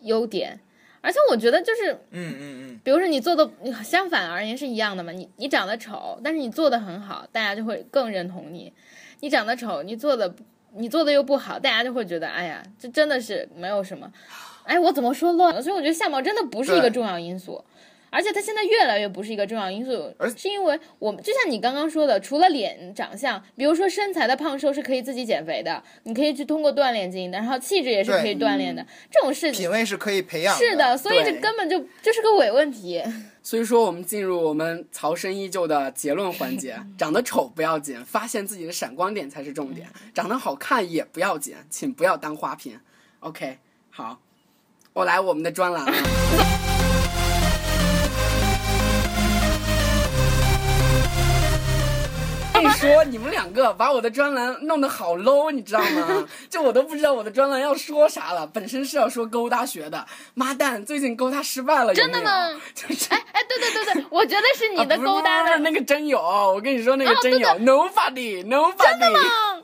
[0.00, 0.58] 优点。
[1.02, 3.50] 而且我觉得就是，嗯嗯嗯比如说你做的
[3.84, 8.72] 相反而言是一样的嘛，你你长得丑，但是你做的很好，大家就会更认同你；
[9.20, 10.34] 你长得丑，你做的
[10.74, 14.10] 你做的又不好，大家就会觉得，哎呀，这真的是没有什么。
[14.64, 15.60] 哎，我怎么说乱了？
[15.60, 17.62] 所以我觉得相貌真的不是一个重要因素。
[18.12, 33.02] 而且它现在越来越不是一个重要因素而，是因为我们就像你刚刚说的，除了脸长相，比如说身材的胖瘦是可以自己减肥的，你可以去通过锻炼进行的，然后气质也是可以锻炼的，这种事嗯，情品味是可以培养的是的，所以这根本就就是个伪问题。
[33.42, 42.78] 所以说，我们进入我们曹生依旧的结论环节： 长得丑不要紧，发现自己的闪光点才是重点；长得好看也不要紧，请不要当花瓶。
[43.18, 43.58] OK，
[43.90, 44.20] 好，
[44.92, 45.92] 我来我们的专栏了。
[52.62, 56.26] 跟你说你们两个把我的专栏弄得好 low，你知道吗？
[56.48, 58.46] 就我都不知道我的专栏要说啥了。
[58.46, 62.50] 本身是要说勾搭学的，妈蛋，最近勾搭失败了，真的吗？
[62.74, 63.06] 就是。
[63.10, 65.50] 哎哎，对对对对，我觉得是你的勾搭的。
[65.50, 69.62] 不是那个真有，我跟你说那个真有、n o b o d y nobody。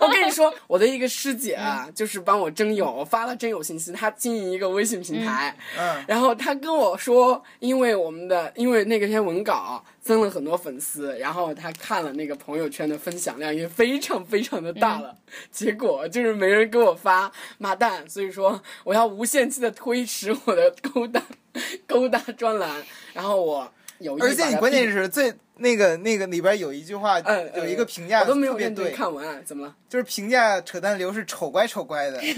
[0.00, 6.04] 我跟你说，我的一个师姐啊，就是帮我征友，发了征友信息，她经营一个微信平台，嗯。
[6.08, 15.14] 然后她跟我说，因为我们的因为那个篇文稿增了很多粉丝，然后她看了那个朋友圈的分享量也非常非常的大了，
[15.50, 21.22] 结果就是没人给我发，妈蛋，所以说我要无限期的推迟我的勾搭
[21.86, 29.74] 勾搭专栏，然后我有意而且你关键是最那个那个里边有一句话，嗯，有一嗯个评价我都没有认真对，看文案，怎么了？
[29.88, 32.20] 就是评价扯淡流是丑乖丑乖的。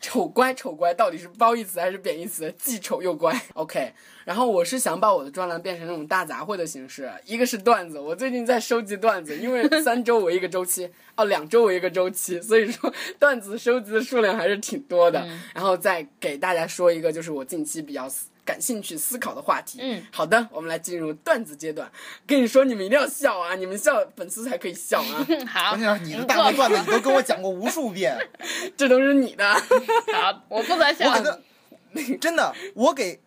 [0.00, 2.52] 丑乖丑乖到底是褒义词还是贬义词？
[2.58, 3.38] 既丑又乖。
[3.54, 3.92] OK，
[4.24, 15.26] 然后我是想把我的专栏变成那种大杂烩的形式，一个是段子，我最近在收集段子，因为三周为一个周期，哦，两周为一个周期，所以说段子收集的数量还是挺多的。
[15.54, 19.78] 然后再给大家说一个，就是我近期比较思感兴趣思考的话题。
[19.80, 21.90] 嗯，好的，我们来进入段子阶段。
[22.26, 28.16] 跟你说，你们一定要笑啊，你们笑粉丝才可以笑啊， 好你的大内段子你都跟我讲过无数遍，
[28.76, 29.44] 这都是你的。
[30.12, 31.38] 好，我负责我
[32.20, 33.20] 真的，我给，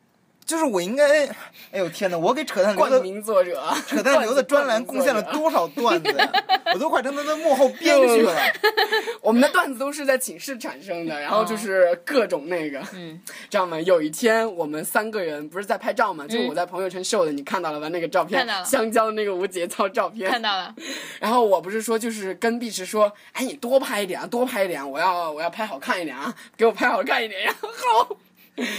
[0.45, 1.25] 就是我应该，
[1.71, 6.31] 哎呦天哪，我给扯淡流冠的名作者，扯淡流的专栏贡献了多少段子呀？
[6.73, 8.33] 我都快成他的幕后编剧了。
[9.21, 13.79] 我们的段子都是在寝室产生的，然后就是各种那个，嗯，知道吗？
[13.81, 16.27] 有一天我们三个人不是在拍照嘛？
[16.27, 17.89] 就是我在朋友圈秀的，你看到了吧？
[17.89, 20.43] 那个照片看到，了香蕉的那个无节操照片看片。
[20.43, 20.75] 到了，
[21.19, 27.43] 然后我不是说就是跟碧池说，哎，你多拍一点啊，多拍一点啊，我要我要拍好看一点啊，给我拍好看一点。
[27.43, 28.17] 然后好，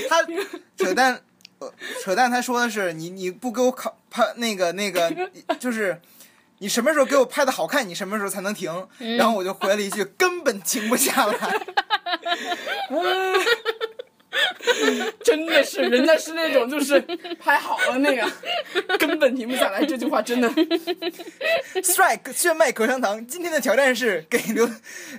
[0.09, 0.24] 他
[0.76, 1.20] 扯淡，呃，
[2.02, 5.10] 扯淡，他说的是你你不给我考拍那个那个，
[5.58, 6.00] 就是
[6.58, 8.88] 你什么时候给我拍的好看，你什么时候才能停？
[9.18, 11.36] 然后我就回了一句，根本停不下来。
[15.24, 17.00] 真的是人家是那种就是
[17.40, 18.30] 拍好了那个，
[18.98, 19.82] 根本停不下来。
[19.84, 20.48] 这句话真的
[21.82, 24.68] strike 炫迈口香糖，今天的挑战是给刘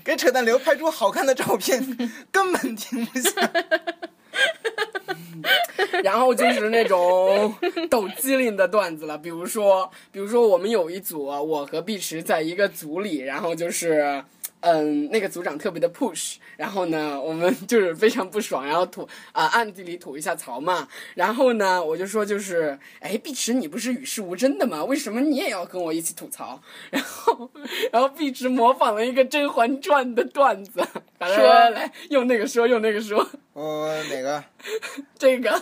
[0.03, 1.83] 给扯淡刘拍出好看的照片，
[2.31, 3.65] 根本停不下来。
[6.03, 7.53] 然后就是那种
[7.89, 14.23] 抖机灵的段子了，比如说，比如说我们有一组，我和碧池在一个组里，然后就是。
[14.61, 20.87] 嗯，那个组长特别的 push，然后呢，我们就是非常不爽，然后吐啊、暗地里吐一下槽嘛。
[21.15, 24.83] 然后呢，我就说就是，哎，碧池你不是与世无争的吗？
[24.83, 26.61] 为什么你也要跟我一起吐槽？
[26.89, 27.49] 然后，
[27.93, 30.85] 然后碧池模仿了一个《甄嬛传》的段子，
[31.19, 33.25] 来来用那个说，用那个说。
[33.53, 34.43] 我哪个？
[35.17, 35.61] 这个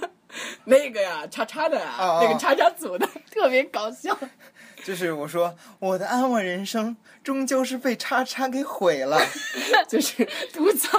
[0.64, 4.16] 那个呀，叉叉的呀，哦哦那个叉叉组的，特别搞笑。
[4.84, 9.20] 就是我说我的安稳人生终究是被叉叉给毁了。
[9.88, 10.98] 就是吐槽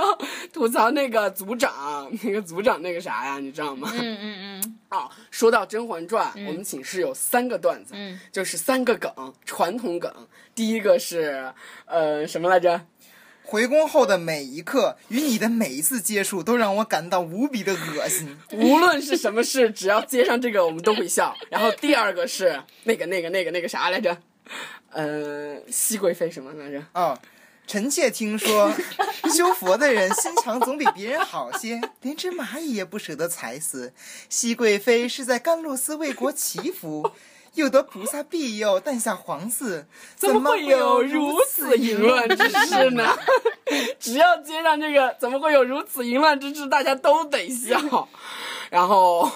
[0.52, 3.90] 吐槽那个组长，那个组长那个啥呀，你知道吗？
[3.96, 10.14] 嗯嗯嗯哦，说到《甄嬛传》我们寝室有三个段子，嗯就是三个梗，传统梗。
[10.54, 11.54] 第一个是
[11.86, 12.82] 呃什么来着？
[13.52, 18.38] 回宫后的每一刻与你的每一次接触，都让我感到无比的恶心。
[18.54, 21.36] 无论是什么事，只要接上这个，我们都会笑。
[21.50, 24.18] 然后第二个是那个那个那个那个啥来着？
[24.92, 26.82] 呃，熹贵妃什么来着？
[26.94, 27.20] 哦，
[27.68, 28.72] 臣妾听说，
[29.36, 33.92] 修佛的人心肠总比别人好些， 连只蚂蚁也不舍得踩死。
[34.30, 37.12] 熹贵妃是在甘露寺为国祈福，
[37.56, 39.86] 又得菩萨庇佑，诞下皇子，
[40.16, 43.18] 怎么会有如此淫乱之事呢？
[44.00, 46.68] 只要接上这个，怎么会有如此淫乱之事？
[46.68, 48.08] 大家都得笑。
[48.70, 49.30] 然后，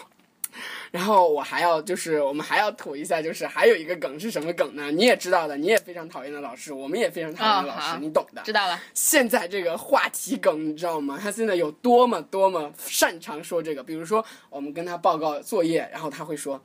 [0.91, 4.89] 然后我还要就是我们还要吐一下，就是还有一个梗是什么梗呢？
[4.91, 8.41] 你也知道的，你也非常讨厌的老师，我们也非常讨厌的老师，哦你懂的。
[8.43, 8.81] 知道了。
[8.93, 11.19] 现在这个话题梗，你知道吗？
[11.21, 13.83] 他现在有多么多么擅长说这个。
[13.83, 16.63] 比如说，我们跟他报告作业，然后他会说：“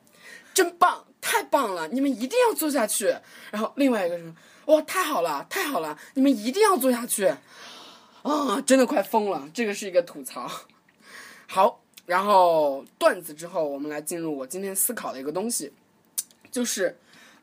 [0.55, 3.15] 真棒，太棒了，你们一定要做下去。”
[3.51, 4.35] 然后另外一个说
[4.67, 7.27] ：“哇，太好了，太好了，你们一定要做下去。”
[8.23, 9.49] 啊，真的快疯了！
[9.55, 10.51] 这个是一个吐槽。
[11.47, 15.73] 好，然后段子之后，我们来进入我今天思考的一个东西，
[16.51, 16.99] 就是。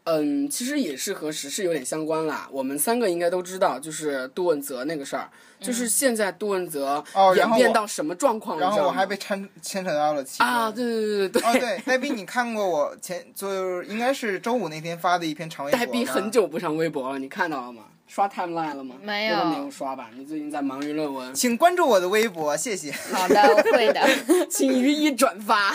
[0.09, 2.47] 嗯，其实也是和时事有点相关啦。
[2.49, 7.03] 我们三个应该都知道，就是杜汶泽那个事儿，就是现在杜汶泽
[7.35, 17.83] 演变到什么状况，然后我还被牵牵扯到了其中啊，对对对对对，哦对，呆逼，你看过我前就是应该是周五那天发的一篇长微博呆逼吗很久不上微博了，你看到了吗？
[18.07, 18.95] 刷 timeline 了吗？
[19.03, 20.09] 没有没有刷吧？
[20.17, 22.91] 你最近在忙于论文，请关注我的微博，谢谢。
[23.11, 24.01] 好的，我会的。
[24.49, 25.73] 请予以转发。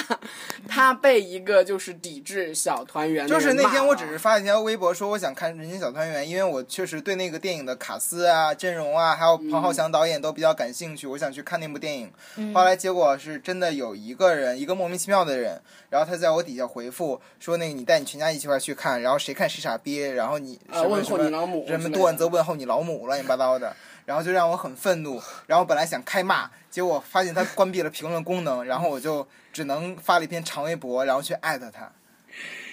[0.66, 12.11] 他被一个就是抵制小团圆的就是那天我只是发一条微博说我想看《人间小团圆》，因为我确实对那个电影的卡斯啊、阵容啊，还有彭浩翔导演都比较感兴趣，我想去看那部电影。
[12.55, 15.61] 后来结果是真的有一个人，一个莫名其妙的人，
[15.92, 23.76] 然后他在我底下回复说那个你带你全家一起块去看，然后谁看谁傻逼，然后你什么什么候你老母什么之类的杜文泽问候你老母，乱七八糟的。
[24.07, 31.92] 然后就让我很愤怒，然后本来想开骂，结果发现他关闭了评论功能，然后我就只能发了一篇长微博，然后去艾特他。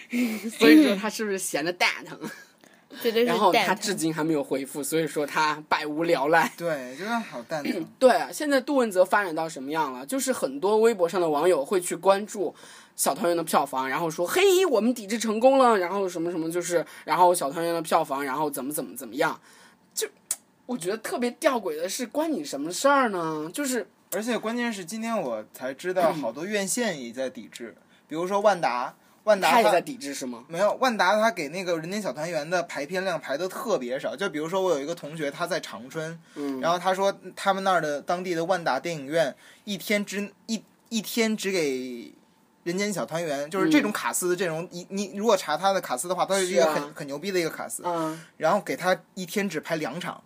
[0.57, 2.17] 所以说他是不是闲的蛋疼？
[3.25, 6.51] 然后他至今还没有回复，所以说他百无聊赖。
[6.57, 7.85] 对，真的好蛋疼。
[7.99, 10.05] 对，啊现在杜汶泽发展到什么样了？
[10.05, 12.53] 就是很多微博上的网友会去关注
[12.95, 19.39] 小团圆的票房，然后说嘿，我们抵制成功了，然后什么什么，就是然后小团圆的票房，然后怎么怎么怎么样，
[19.93, 20.07] 就
[20.65, 23.49] 我觉得特别吊诡的是，关你什么事儿呢？
[23.53, 27.75] 就是而且关键是今天我才知道，好多院线也在抵制，
[28.07, 30.43] 比如说万达，万达它他也在抵制是吗？
[30.47, 34.15] 没有万达，他给那个《人间小团圆》的排片量排的特别少。
[34.15, 41.69] 就比如说我有一个同学，他在长春，嗯，然后他说他们那儿的当地的万达电影院一天只一一天只给
[42.63, 50.23] 《人间小团圆》，就是这种卡司的阵容，你你如果查他的卡司的话，他是一个很很牛逼的一个卡司，嗯，然后给他一天只排两场，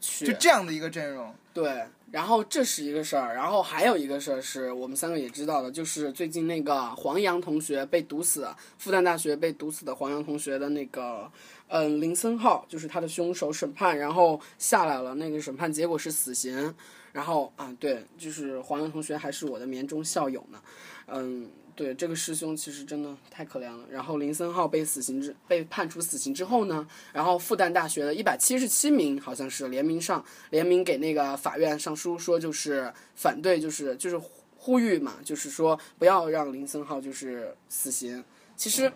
[0.00, 1.34] 去就这样的一个阵容。
[1.52, 11.30] 对，然后这是一个事儿，然后还有一个事儿是我们三个也知道的，就是最近那个黄洋同学被毒死，复旦大学被毒死的黄洋同学的那个，
[11.68, 16.74] 嗯，林森浩就是他的凶手审判，然后下来了，那个审判结果是死刑，
[17.12, 20.60] 然后啊，对，就是黄洋同学还是我的年中校友呢，
[21.08, 21.50] 嗯。
[21.80, 23.86] 对这个师兄其实真的太可怜了。
[23.90, 34.20] 然后林森浩被死刑之被判处死刑之后呢，然后复旦大学的一百七十七名好像是联名上联名给那个法院上书，说就是反对，就是就是
[34.58, 38.22] 呼吁嘛，就是说不要让林森浩就是死刑。
[38.56, 38.92] 其实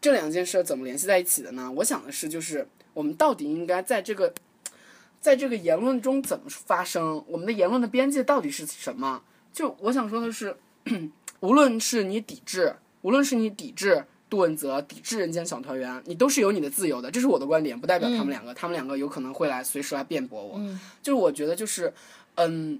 [0.00, 1.68] 这两件事怎么联系在一起的呢？
[1.72, 4.32] 我想的是，就是我们到底应该在这个
[5.20, 7.24] 在这个言论中怎么发声？
[7.26, 9.24] 我们的言论的边界到底是什么？
[9.52, 10.56] 就我想说的是，
[11.40, 20.60] 无论是你抵制，无论是你抵制杜汶泽，抵制人间小团圆，你都是有你的自由的，这是我的观点，不代表他们两个，他们两个有可能会来随时来辩驳我。
[21.02, 21.92] 就是我觉得就是，
[22.34, 22.78] 嗯，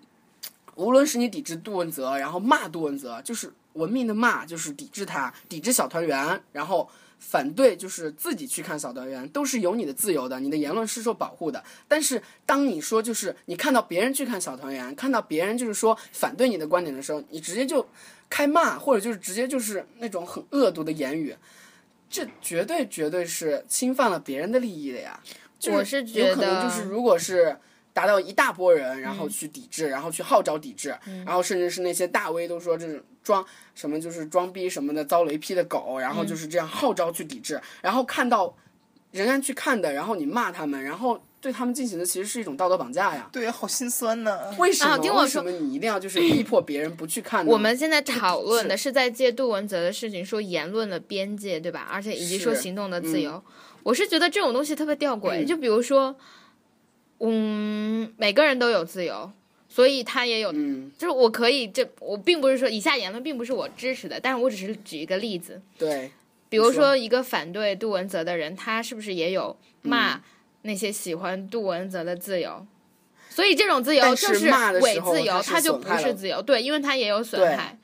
[0.75, 6.88] 无论是你抵制杜汶泽，然后骂杜汶泽，就是文明的骂，就是抵制他，抵制小团圆，然后。
[7.18, 11.62] 反对就是自己去看小团圆，都是有你的自由的，你的言论是受保护的。
[11.87, 17.87] 但是当你说就是你看到别人去看小团圆，看到别人就是说反对你的观点的时候，你直接就
[18.31, 21.37] 开骂，或者就是直接就是那种很恶毒的言语，
[22.09, 25.20] 这绝对绝对是侵犯了别人的利益的呀。
[25.59, 27.57] 就我是觉得有可能就是如果是。
[27.92, 30.96] 达到一大波人，然后去抵制，然后去号召抵制，
[31.27, 38.55] 然后甚至是那些大 V 都说这种装什么就是装逼什么的遭雷劈的狗，然后就是这样号召去抵制，然后看到
[39.12, 43.29] 仍然去看的，然后你骂他们，然后对他们进行的其实是一种道德绑架呀。
[43.33, 44.55] 对，好心酸呢。
[44.59, 44.92] 为什么？
[44.92, 47.51] 啊听我为什么你一定要就是逼迫别人不去看呢？
[47.51, 51.88] 我们现在讨论的是在借杜文泽的事情说言论的边界，对吧？
[51.90, 53.42] 而且以及说行动的自由，
[53.83, 55.46] 我是觉得这种东西特别吊诡。
[55.46, 56.14] 就比如说，
[57.20, 59.31] 嗯，每个人都有自由，
[59.68, 66.11] 所以他也有，嗯，就是我可以这我并不是说以下言论并不是我支持的，但是我只是举一个例子，对，
[66.48, 70.20] 比如说说一个反对杜文泽的人，他是不是也有嗯骂
[70.62, 72.66] 那些喜欢杜文泽的自由？
[73.31, 74.50] 所以这种自由就是
[74.81, 76.42] 伪自由，他就不是自由。
[76.42, 77.78] 对，因为他也有损害。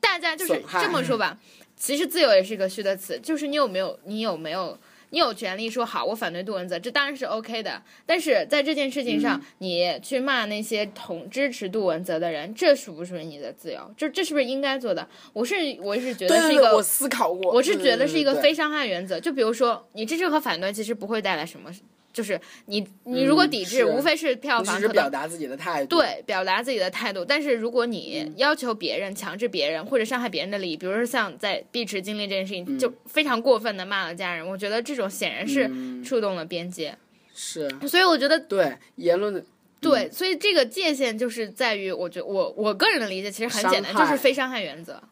[0.00, 1.38] 大家就是这么说吧，
[1.76, 4.78] 其实自由也是一个虚的词，就是你有没有，你有没有，
[5.14, 7.80] 你有权利说好，我反对杜文泽，这当然是 OK 的。
[8.04, 13.94] 但是在这件事情嗯上，你去骂那些同支持杜文泽的人，这属不属于你的自由？
[13.96, 15.08] 就这是不是应该做的？
[15.32, 19.20] 我是我是觉得是一个我思考过，我是觉得是一个非伤害原则。
[19.20, 21.70] 就比如说，你支持和反对其实不会带来什么，
[22.14, 23.84] 就是你你如果嗯抵制，是。
[23.84, 28.34] 无非是票房是表达自己的态度，对，表达自己的态度，但是如果你嗯。
[28.38, 32.78] 要求别人、强制别人或者伤害别人的利益，比如说像在碧池经历这件事情，嗯。
[32.78, 36.02] 就非常过分的骂了家人，我觉得这种显然是嗯。
[36.02, 36.96] 触动了边界，
[37.34, 37.68] 是。
[37.86, 39.44] 所以我觉得对言论的
[39.80, 45.02] 对，所以这个界限就是在于，我觉我我个人的理解其实很简单，就是非伤害原则。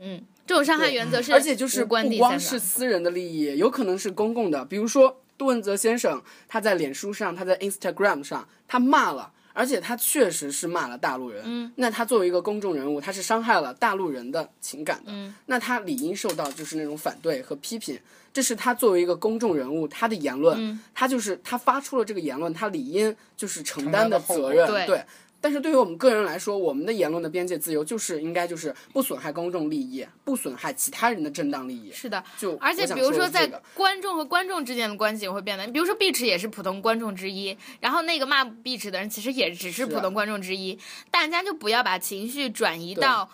[0.00, 2.40] 嗯，这种伤害原则是而且就是关不光。
[2.40, 4.64] 是私人的利益，有可能是公共的。
[4.64, 11.42] 比如说杜汶泽先生，他在脸书上，他在 Instagram 上，他骂了，而且他确实是骂了大陆人。
[11.44, 15.12] 嗯，那他作为一个公众人物，他是伤害了大陆人的情感的。
[15.12, 17.98] 嗯，那他理应受到就是那种反对和批评。
[18.32, 24.66] 这是他作为一个公众人物，他的言论，嗯他就是他发出了这个言论，他理应就是承担的责任。
[24.66, 25.04] 对对。
[25.44, 31.92] 但是对于我们个人来说，我们的言论的边界自由就是应该就是不损害公众利益，不损害其他人的正当利益。
[31.92, 40.78] 是的，就而且比如说在观众和观众之间的关系也会变得，比如说碧池也是普通观众之一，然后那个骂碧池的人其实也只是普通观众之一，
[41.10, 43.28] 大家就不要把情绪转移到。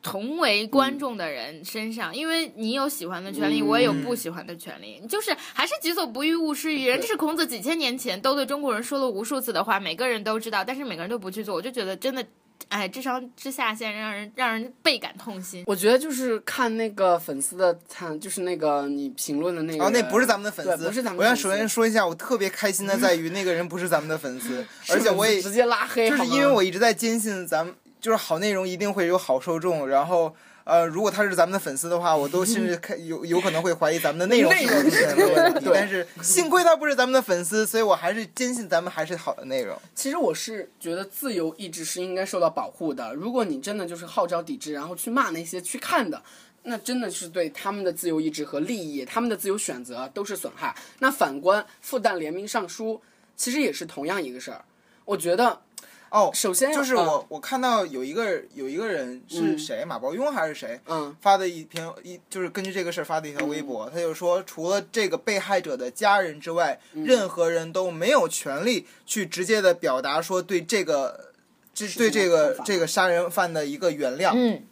[0.00, 7.00] 同为观众的人身上，因为你有喜欢的权利，嗯我也有不喜欢的权利，就是还是己所不欲，勿施于人。
[7.00, 12.24] 这是孔子几千年前都对中国人说了无数次的话，每个人都知道，但是每个人都不去做，我就觉得真的，
[12.68, 15.64] 哎，智商之下限，让人让人倍感痛心。
[15.66, 30.34] 我觉得就是看那个粉丝的看，就是那个你评论的那个哦，那不是咱们的粉丝，不是咱们的粉丝我想首先说一下，我特别开心的在于那个人不是咱们的粉丝， 而且我也直接拉黑，就是因为我一直在坚信咱们就是好内容一定会有好受众，然后。
[30.68, 35.70] 呃，如果他是咱们的粉丝的话，我都甚至开有有可能会怀疑咱们的内容是不是出现了问题。
[35.72, 39.74] 但是幸亏他不是咱们的粉丝，所以我还是坚信咱们还是好的内容。
[39.94, 43.14] 其实我是觉得自由意志是应该受到保护的。
[43.14, 46.22] 如果你真的就是号召抵制，然后去骂那些去看的，
[46.64, 50.76] 那真的是对他们的自由意志和利益、他们的自由选择都是损害。
[50.98, 53.00] 那反观复旦联名上书，
[53.34, 54.62] 其实也是同样一个事儿。
[55.06, 55.62] 我觉得，
[56.10, 57.06] 哦，首先就是嗯。
[57.06, 60.80] 我我看到有一个有一个人是谁，马伯庸还是谁？
[60.86, 61.14] 嗯。
[61.20, 67.04] 发的一篇一就是根据这个事儿发的一条微博，他就说，除了这个被害者的家人之外，嗯。
[67.04, 71.32] 任何人都没有权利去直接的表达说对这个
[71.74, 74.32] 这是对这个这个杀人犯的一个原谅。
[74.34, 74.64] 嗯，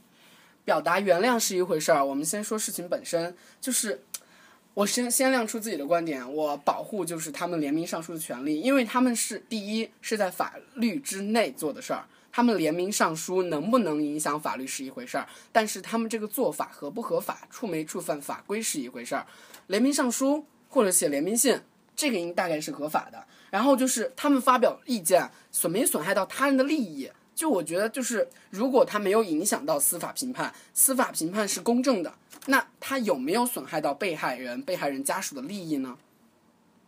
[0.64, 4.02] 表达原谅是一回事儿，我们先说事情本身，就是
[4.76, 19.26] 我先先亮出自己的观点，我保护就是他们联名上书的权利，因为他们是第一是在法律之内做的事儿，他们联名上书能不能影响法律是一回事儿，但是他们这个做法合不合法、触没触犯法规是一回事儿，
[19.68, 21.58] 联名上书或者写联名信，
[21.96, 23.26] 这个应大概是合法的。
[23.48, 32.12] 然后就是他们发表意见损没损害到他人的利益，就我觉得就是如果他没有影响到司法评判，司法评判是公正的，
[32.46, 35.96] 那他有没有损害到被害人、被害人家属的利益呢？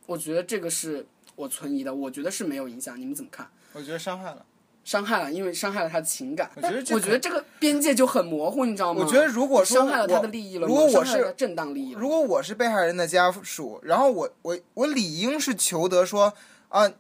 [0.07, 1.07] 我觉得这个是
[1.37, 3.49] 我存疑的，我觉得是没有影响，你们怎么看？
[3.73, 4.45] 我觉得伤害了。
[4.85, 6.51] 伤害了，因为伤害了他的情感。
[6.57, 9.05] 我觉得这我觉得这个边界就很模糊，你知道吗？
[9.05, 16.33] 我觉得如果说伤害了他的利益了，如果我是正当利益了，如果我是被害人的家属，然后我我我理应是求得说
[16.71, 16.95] 啊，嗯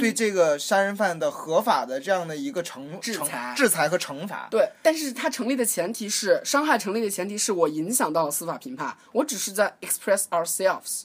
[0.00, 4.48] 对这个杀人犯的合法的这样的一个惩惩制裁制裁和惩罚。
[4.50, 11.02] 对，但是它成立的前提是伤害成立的前提是我影响到了司法评判，我只是在 express ourselves，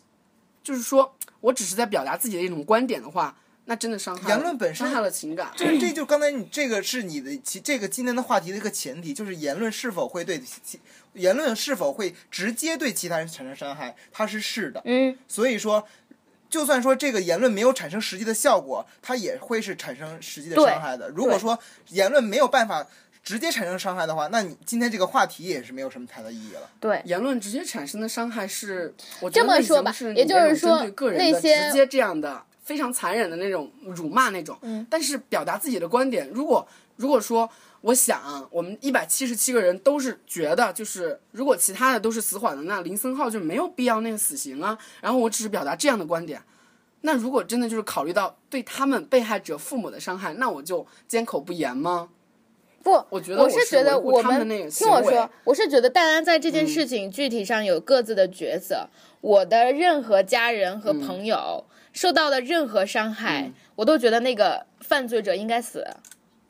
[0.64, 5.52] 就是说我只是在表达自己的一种观点的话，那真的伤害言论本身伤害了情感。
[5.56, 10.80] 这这就刚才你这个是你的其这个今天的话题的一个前提，就是言论是否会对其
[11.14, 14.82] 言论是否会直接对其他人产生伤害，它是是的。
[14.86, 15.86] 嗯，所以说，
[16.52, 21.10] 就算说这个言论没有产生实际的效果，它也会是产生实际的伤害的。
[21.10, 22.86] 如果说言论没有办法
[23.24, 26.70] 直接产生伤害的话，那你今天这个话题也是没有什么太大意义了。
[26.80, 27.02] 对。
[27.06, 34.58] 言论直接产生的伤害是，我觉这得那已么说吧也就是说对个人的那些直接这样的非常残忍的那种辱骂那种。
[34.62, 34.86] 嗯。
[34.89, 37.49] 但是表达自己的观点，如果如果说
[37.82, 44.78] 我想我们一百七十七个人都是觉得，就是如果其他的都是死缓的，那林森浩就没有必要那个死刑啊。
[45.02, 46.42] 然后我只是表达这样的观点。
[47.02, 52.10] 那如果真的就是考虑到对他们被害者父母的伤害，那我就缄口不言吗？
[52.84, 58.88] 不，我觉得我是觉得我们听我说，我是觉得大家在这件事情具体上有各自的角色。
[59.22, 65.86] 我的任何家人和嗯朋友受到的任何伤害，我都觉得那个犯罪者应该死。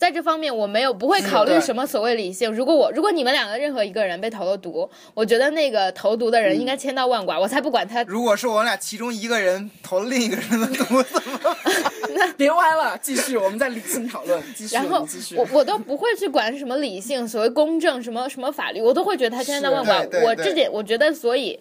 [0.01, 2.51] 在这方面，我没有不会考虑什么所谓理性。
[2.51, 8.01] 如果我如果你们两个任何一个人被投了毒，我觉得那个投毒的人嗯应该千刀万剐，我才不管他。
[8.05, 12.33] 如果是我们俩其中一个人投了另一个人的毒，怎么办？
[12.35, 14.41] 别歪了，继续，我们再理性讨论。
[14.55, 15.35] 继续，然后继续。
[15.35, 21.59] 我我都不会去管什么理性、所谓公正、什么什么法律，我都会觉得他千刀万剐我这点我觉得，所以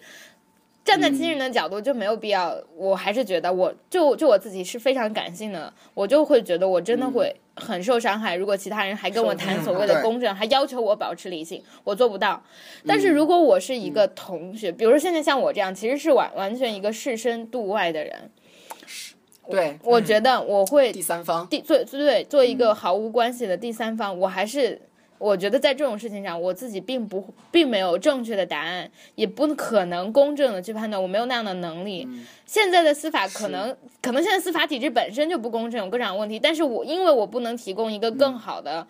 [0.83, 2.57] 站在亲人的角度就没有必要。
[2.75, 8.35] 我还是觉得我，就就我自己是非常感性的，我就会觉得我真的会很受伤害。
[8.35, 12.41] 如果其他人还跟我谈所谓的公正，还要求我保持理性，我做不到。
[12.85, 18.31] 但是如果我是一个同学，比如说现在像我这样，其实是完完全一个置身度外的人，
[19.49, 24.81] 对我觉得我会第三方，第做对做一个毫无关系的第三方，我还是
[25.21, 32.07] 我觉得在这种事情上，我自己并不并没有正确的答案，也不可能公正的去判断，我没有那样的能力。
[32.47, 38.85] 现在的司法可能可能现在司法体制本身就不公正，有各种问题，但是我因为我不能提供一个更好的。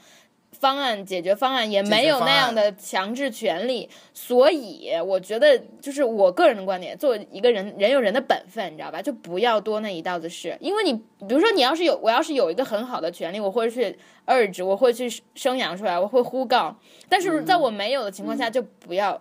[0.62, 9.02] 方案解决方案也没有那样的强制权利，所以我觉得就是我个人的观点，作为一个人，人有人的本分，你知道吧？
[9.02, 13.98] 就不要多那一道子事，因为你比如说你要是有，我要是有一个很好的权利，我会去
[14.28, 16.78] urge，我会去生养出来，我会呼告，
[17.10, 19.20] 但是在我没有的情况下就不要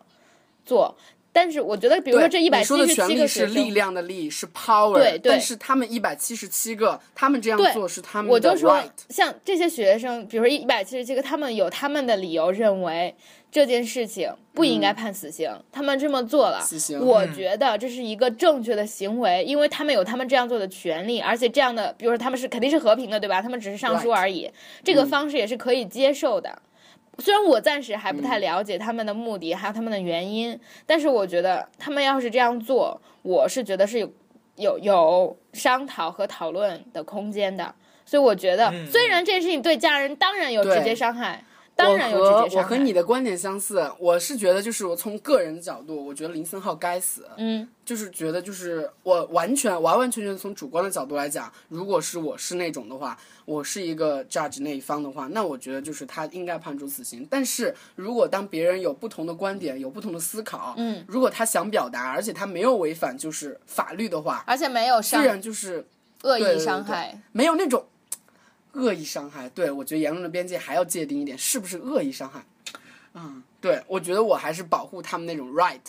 [0.67, 0.95] 做。
[1.33, 4.95] 但是我觉得，比如说这一百七十七个是力量的力，是 power。
[4.95, 5.31] 对对。
[5.31, 8.51] 但是他们一百七十七个，他们这样做是他们的 right。
[8.51, 13.15] 我就说，像这些学生，比如说一百七十七个，他们有他们的理由认为
[13.51, 16.61] 这件事情不应该判死刑，他们这么做了。
[16.61, 16.99] 死刑。
[16.99, 23.41] 我觉得这是一个正确的行为，因为他们有他们这样做的权利，而且这样的，比如说他们是肯定是和平的，对吧？
[23.41, 24.51] 他们只是上书而已，
[24.83, 26.61] 这个方式也是可以接受的。
[27.21, 34.11] 虽然我暂时还不太了解他们的目的，还有他们的原因，但是我觉得他们要是这样做，我是觉得是有
[34.57, 37.75] 有有商讨和讨论的空间的。
[38.07, 41.45] 所以我觉得，虽然这件事情对家人当然有直接伤害。
[41.81, 47.27] 当然有我和我和你的观点相似，我是觉得就是我从个人的角度，我觉得林森浩该死。
[47.37, 57.27] 嗯，就是觉得就是我完全完完全全从主观的角度来讲，如果是我是那种的话，我是一个 judge 那一方的话，那我觉得就是他应该判处死刑。
[57.31, 65.87] 但是如果当别人有不同的观点，有不同的思考，嗯，如果他想表达，而且他没有违反就是法律的话，而且没有虽然就是
[66.23, 67.85] 恶意伤害，没有那种。
[68.73, 72.45] 恶意伤害，对我觉得言论的边界还要界定一点，是不是恶意伤害？
[73.15, 75.81] 嗯，对我觉得我还是保护他们那种 right，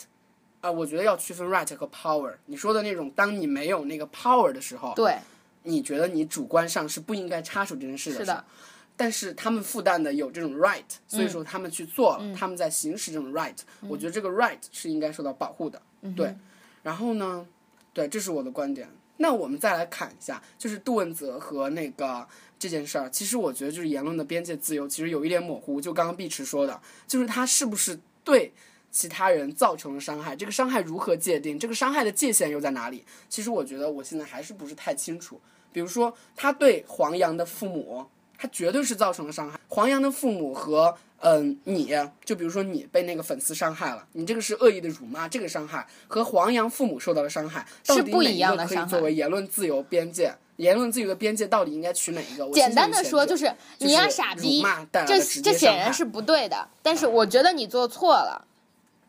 [0.60, 2.34] 啊，我觉得要区分 right 和 power。
[2.46, 5.16] 你说的那种，当你没有那个 power 的时候，对，
[5.62, 8.18] 你觉得你主观上是不应该插手这件事的。
[8.18, 8.44] 是的。
[8.94, 13.56] 但是他们负担的有这种 right，所以说他们去做了，他们在行使这种 right，
[13.88, 15.80] 我觉得这个 right 是应该受到保护的。
[16.14, 16.34] 对。
[16.82, 17.46] 然后呢，
[17.92, 18.88] 对，这是我的观点。
[19.18, 22.26] 那我们再来看一下，就是杜汶泽和那个。
[22.58, 25.80] 这件事儿，其实我觉得就是言论的边界自由，其实有一点模糊。
[25.80, 28.52] 就刚刚碧池说的，就是他是不是对
[28.88, 33.04] 其他人造成了伤害，这个伤害如何界定，这个伤害的界限又在哪里？
[33.28, 35.40] 其实我觉得我现在还是不是太清楚。
[35.72, 38.06] 比如说，他对黄洋的父母，
[38.38, 39.58] 他绝对是造成了伤害。
[39.66, 41.94] 黄洋的父母和嗯，你
[42.24, 50.34] 就比如说你被那个粉丝伤害了，你这个是恶意的辱骂，这个伤害和黄洋父母受到的伤害，到底哪一个可以作为言论自由边界？
[50.56, 52.48] 言论自由的边界到底应该取哪一个？
[52.50, 54.62] 简单的说就是你要傻逼，
[55.06, 56.68] 这这显然是不对的。
[56.82, 58.44] 但是我觉得你做错了，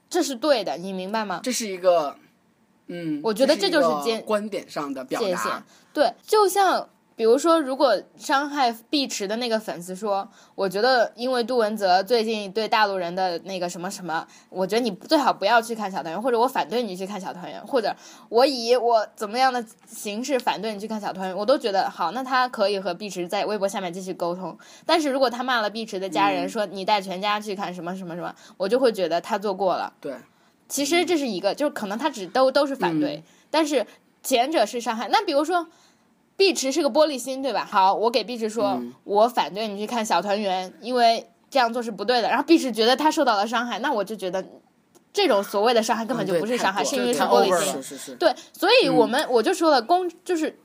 [0.07, 1.41] 这是对的，你明白吗？
[1.43, 2.16] 这是一个，
[2.88, 5.66] 嗯，我觉得这就是尖观点上的表达。
[5.91, 6.89] 对，就像。
[7.16, 17.95] 比如说，如果伤害碧池的那个粉丝说：“我觉得因为杜文泽最近对大陆人的那个什么什么，我觉得你最好不要去看小团圆，或者我反对你去看小团圆，或者
[18.30, 22.11] 我以我怎么样的形式反对你去看小团圆，我都觉得好。
[22.11, 24.57] 那他可以和碧池在微博下面继续沟通。
[24.84, 29.93] 但是如果他骂了碧池的家人，说你带全家去看什么什么什么，我就会觉得他做过了。
[30.01, 30.16] 对，
[30.68, 33.86] 其实这是一个，就是可能他只都都是反对，但是
[34.24, 35.07] 前者是伤害。
[35.09, 35.68] 那比如说。
[36.43, 37.65] 碧池是个玻璃心，对吧？
[37.71, 42.27] 好，我给碧池说，我反对你去看小团圆，因为这样做是不对的。
[42.27, 44.43] 然后碧池觉得他受到了伤害，那我就觉得
[45.13, 48.17] 这种所谓的伤害根本就不是伤害，是因为是玻璃心。
[48.17, 50.59] 对，所以我们我就说了，公就是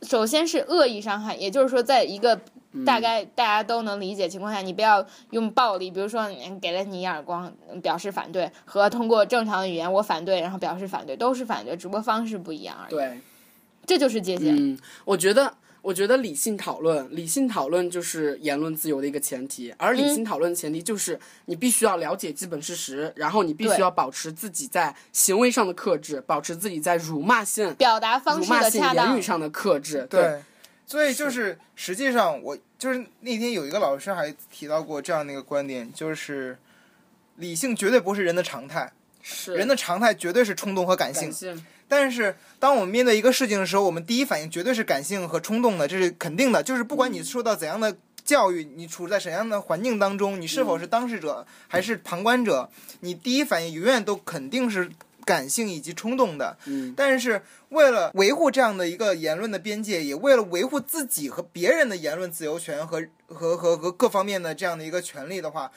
[0.00, 2.40] 首先是恶意伤害，也就是说，在一个
[2.86, 6.26] 大概大家都能理解情况下，你不要用暴力，比如说
[6.62, 7.52] 给了你一耳光
[7.82, 12.94] 表示反对，和通过正常的语言我反对，然后表示反对，都是反对，只不过方式不一样而已。
[12.94, 13.20] 对。
[13.90, 14.54] 这就是界限。
[14.56, 19.74] 嗯，我觉得，我觉得理性讨论，理性讨论就是言论自由的一个前提。
[19.78, 30.06] 而理性讨论的前提就是你必须要了解基本事实，然后你必须要保持自己在行为上的克制，保持自己在辱骂性表达方式的言语上的克制。
[30.08, 30.40] 对，
[30.86, 36.56] 所以就是实际上，我就是那天有一个老师还提到过这样的一个观点，就是
[37.38, 41.58] 理性绝对不是人的常态，是人的常态绝对是冲动和感性。
[41.90, 46.62] 但是，当我们面对一个事情的时候，我们第一反应绝对是感性和冲动的，这是肯定的。
[46.62, 52.70] 就是不管你受到怎样的教育，你处在怎样的环境当中，你是否是当事者还是旁观者，
[53.00, 54.88] 你第一反应永远都肯定是
[55.24, 56.56] 感性以及冲动的。
[56.66, 56.94] 嗯。
[56.96, 65.72] 但是，为了维护这样的一个言论的边界，也为了维护自己和别人的言论自由权和和和和各方面的这样的一个权利的话，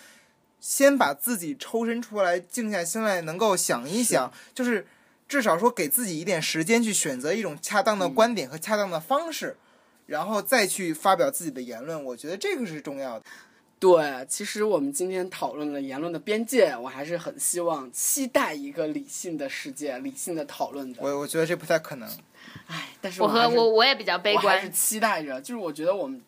[0.60, 4.86] 先把自己抽身出来，静下心来，能够想一想，就是。
[5.28, 9.58] 至少说给自己一点时间去选择一种恰当的观点和恰当的方式，
[10.06, 13.26] 然后再去发表自己的言论，我觉得这个是重要的。
[13.80, 21.00] 对，其实我们今天讨论了言论的边界，我还是很希望期待一个理性的世界、理性的讨论的。
[21.02, 22.10] 我我觉得这不太可能。
[22.68, 26.22] 唉，但是我和我我也比较悲观我还是期待着，就是我觉得我们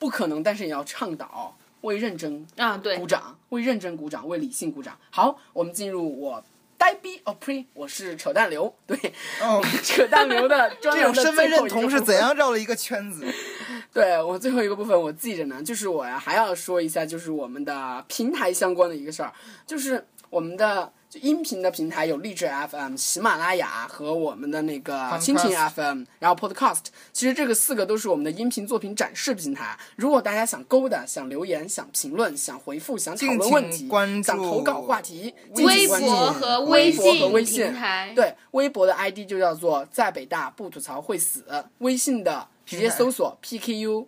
[0.00, 4.98] 不可能，但是也要倡导为认真啊，对鼓，掌，为认真鼓掌，为理性鼓掌。
[5.10, 6.42] 好，我们进入我
[6.86, 8.96] 呆逼哦呸，我是扯淡流，对，
[9.42, 13.26] 哦， 扯淡流的 专这种身份认同是怎样绕了一个圈子？
[13.92, 19.32] 对我最后一个部分我记着呢，就是我呀还要说一下，就是我们的平台相关的一个事儿，
[19.66, 29.78] 就是我们的就音频的平台有荔枝 FM、喜马拉雅和我们的那个蜻蜓 FM，然后 Podcast，其实这个四个都是我们的音频作品展示平台。
[29.94, 37.64] 如果大家想勾搭、想留言、想评论、想回复、想讨论问题、关注想投稿话题，微博和微博和信微信。
[37.66, 41.44] 平台，对，微博的 ID 就叫做在北大不吐槽会死，
[41.78, 44.06] 微信的直接搜索 PKU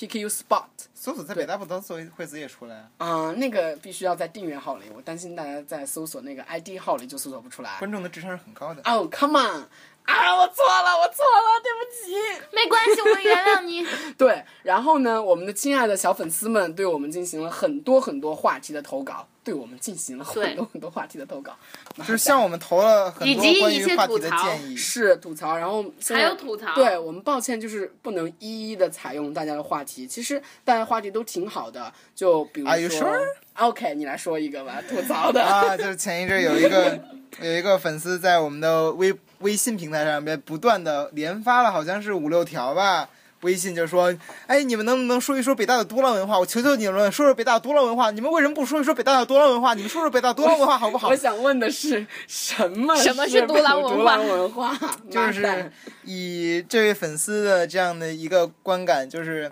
[0.00, 0.64] PKU Spot。
[0.94, 2.88] 搜索在北大不都搜惠子也出来啊？
[2.98, 7.78] 嗯、那个必须要在订阅号里，我担心大家在搜索那个 ID 号里就搜索不出来。
[7.78, 8.80] 观众的智商是很高的。
[8.84, 9.68] 哦、c o m e on！
[10.04, 12.46] 啊，我错了，我错了，对不起。
[12.52, 13.86] 没关系，我们原谅你。
[14.16, 21.56] 对，然后呢，我们的亲爱的小粉丝们对我们进行了很多很多话题的投稿，对我们进行了很多 很多话题的投稿，
[21.96, 24.76] 就是向我们投了很多关于话题的吐槽建议。
[24.76, 30.06] 是吐槽，然后还有吐槽对我们抱歉，就是不能一一的采用大家的话题。
[30.06, 35.42] 其实大家话题都挺好的，就比如 Are you 说 sure？OK，你来说一个吧，吐槽的。
[35.42, 37.00] 啊，就是前一阵有一个
[37.40, 43.08] 有一个粉丝在我们的微微信平台上面不断的连发了，好像是五六条吧。
[43.42, 44.14] 微信就说
[44.46, 46.38] ：“哎，你们能不能说一说北大的多浪文化？
[46.38, 48.10] 我求求你们说说北大的多浪文化。
[48.10, 49.74] 你们为什么不说一说北大的多浪文化？
[49.74, 51.16] 你们说说北大多浪文化好不好我？
[51.16, 54.78] 想问的是，什么什么是是独狼文化文化？
[55.10, 55.72] 就是
[56.04, 59.50] 以这位粉丝的这样的一个观感，就是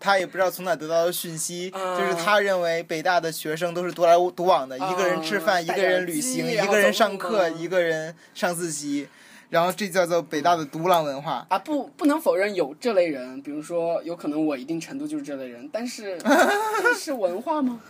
[0.00, 9.08] 他也不知道从哪得到的讯息，嗯就是他认为北大的学生都是独来独往的，一个人吃饭，嗯一个人旅行，一个人上课，一个人上自习，
[9.48, 11.46] 然后这叫做北大的独狼文化。
[11.48, 16.18] 啊，不，不能否认有这类人，比如说，有可能我一定程度就是这类人，但是
[16.82, 17.80] 这是文化吗？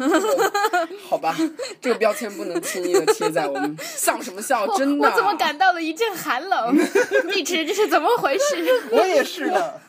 [1.09, 1.37] 好吧，
[1.81, 4.67] 这个标签不能轻易的贴在我们，笑什么笑？
[4.77, 6.77] 真的，我怎么感到了一阵寒冷？
[7.35, 8.83] 一直，这是怎么回事？
[8.91, 9.81] 我也是的，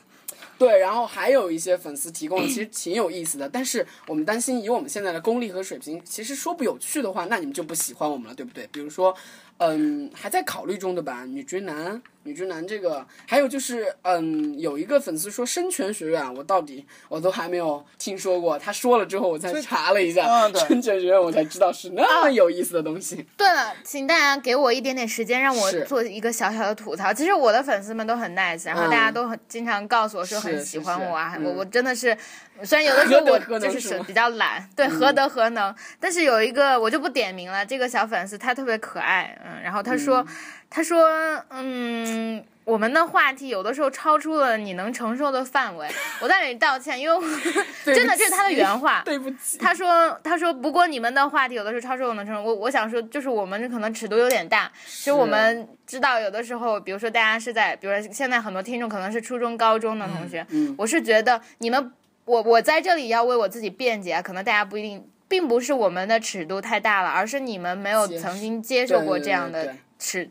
[0.58, 8.68] 对，然后还有一些粉丝提供的，其实挺有意思的，但是我们担心以我们现在的功力和水平，其实说不有趣的话，那你们就不喜欢我们了，对不对？
[8.72, 9.16] 比如说，
[9.60, 23.26] 嗯，还在考虑中的吧，女追男，女追男这个，还有就是，嗯，有一个粉丝说深泉学院，我到底我都还没有听说过，他说了之后，我才查了一下，啊对生泉学院，我才知道是那么有意思的东西。
[23.36, 27.12] 对了，请大家给我一点点时间，让我做一个小小的吐槽。
[27.12, 32.16] 其实我的粉丝们都很 nice，然后嗯大家都很经常告诉我说很喜欢我啊，我我真的是，
[32.64, 35.74] 虽然有的时候我就是比较懒，对，何德何能？
[36.00, 40.26] 但是有一个我就不点名了，这个小粉丝他特别可爱，嗯，然后他说，
[40.70, 41.08] 他说，
[41.50, 42.44] 嗯。
[42.68, 45.88] 我们的话题有的时候超出了你能承受的范围，
[46.20, 47.28] 我在这里道歉，因为
[47.86, 49.02] 真的这是他的原话。
[49.08, 52.44] 对不起，他说：“他说，不过你们的话题有的时候超出我能承受。
[52.44, 54.70] 我我想说，就是我们可能尺度有点大。
[54.86, 61.94] 其实我们知道，有的时候，比如说大家是在，比如说现在很多听众可能是初中、高中的同学，嗯我是觉得你们，
[62.28, 70.30] 我我在这里要为我自己辩解啊，可能大家不一定，并不是我们的尺度太大了，而是你们没有曾经接受过这样的对对尺。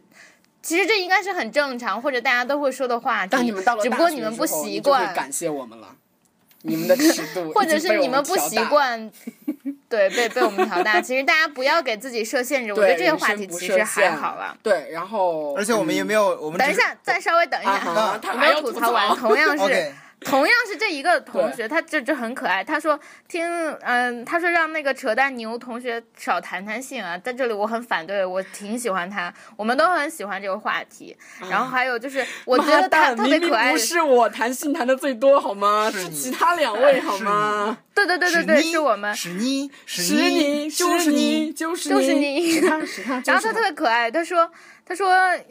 [0.63, 5.97] 其实这应该是很正常，或者大家都会说的话题，当你们到了只不过你们不之后习惯你就会，感谢我们了。
[6.63, 8.59] 你们的尺度，或者是你们不习。
[8.65, 9.11] 惯，
[9.89, 11.01] 对，被被我们调大。
[11.01, 14.57] 其实大家不要给自己设限制，我觉，得这个话题其实还好了。
[14.65, 19.95] 对，然后而且我们也没有，我们等一下，再稍微等一啊下， 我没有吐吐槽完， 同样是。
[20.21, 22.65] 同样是这一个同学，他这这很可爱。
[22.65, 22.99] 他说
[23.29, 23.47] 听，
[23.81, 31.17] 嗯，他说让那个扯淡牛同学少谈谈性啊，在这里我很反对，我挺喜欢他，我们都很喜欢这个话题。
[31.51, 35.91] 然后还有就是， 我觉得他，特别可爱的，不是我谈性谈的最多好吗？
[35.93, 37.79] 是是其他两位好吗？
[37.95, 39.15] 对对对对对，是我们。
[39.15, 42.85] 是你，是是你，就是你，就是 就是你，然后
[43.25, 44.51] 他特别可爱，他说
[44.89, 45.09] ：“他说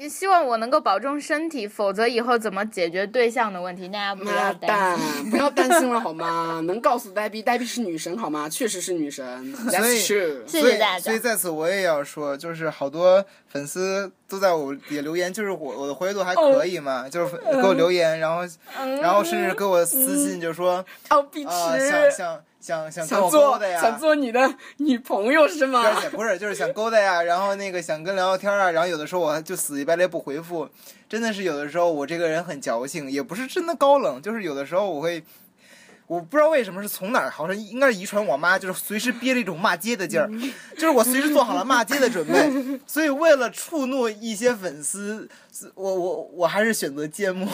[0.10, 6.62] 希望我能够保重身体，否则以后怎么解决对象的问题，大家不要妈担蛋心。，不要担心了好吗？
[6.66, 8.48] 能告诉呆逼，呆逼是女神好吗？
[8.48, 18.44] 确实是女神所以谢谢大家所以在此我也要说，就是好多粉丝都在我底下留言，就是我我的活跃度还可以嘛，就是给我留言，然后
[18.80, 20.78] 嗯然后甚至给我私信就说
[21.10, 25.84] 啊、想想想想想做想做你的 女朋友是吗？
[25.86, 30.68] 而且不是，就是想勾搭呀，然后那个想跟聊聊天啊，然后有的时候我就死乞白赖不回复，
[31.08, 35.24] 真的是有的时候我这个人很矫情，也不是真的高冷，就是有的时候我会，
[36.08, 40.30] 我不知道为什么是从哪儿，好像应该是遗传我妈，就是随时憋着一种骂街的劲儿，
[40.76, 45.28] 就是我随时做好了骂街的准备， 所以为了触怒一些粉丝，
[45.74, 47.50] 我我我还是选择缄默。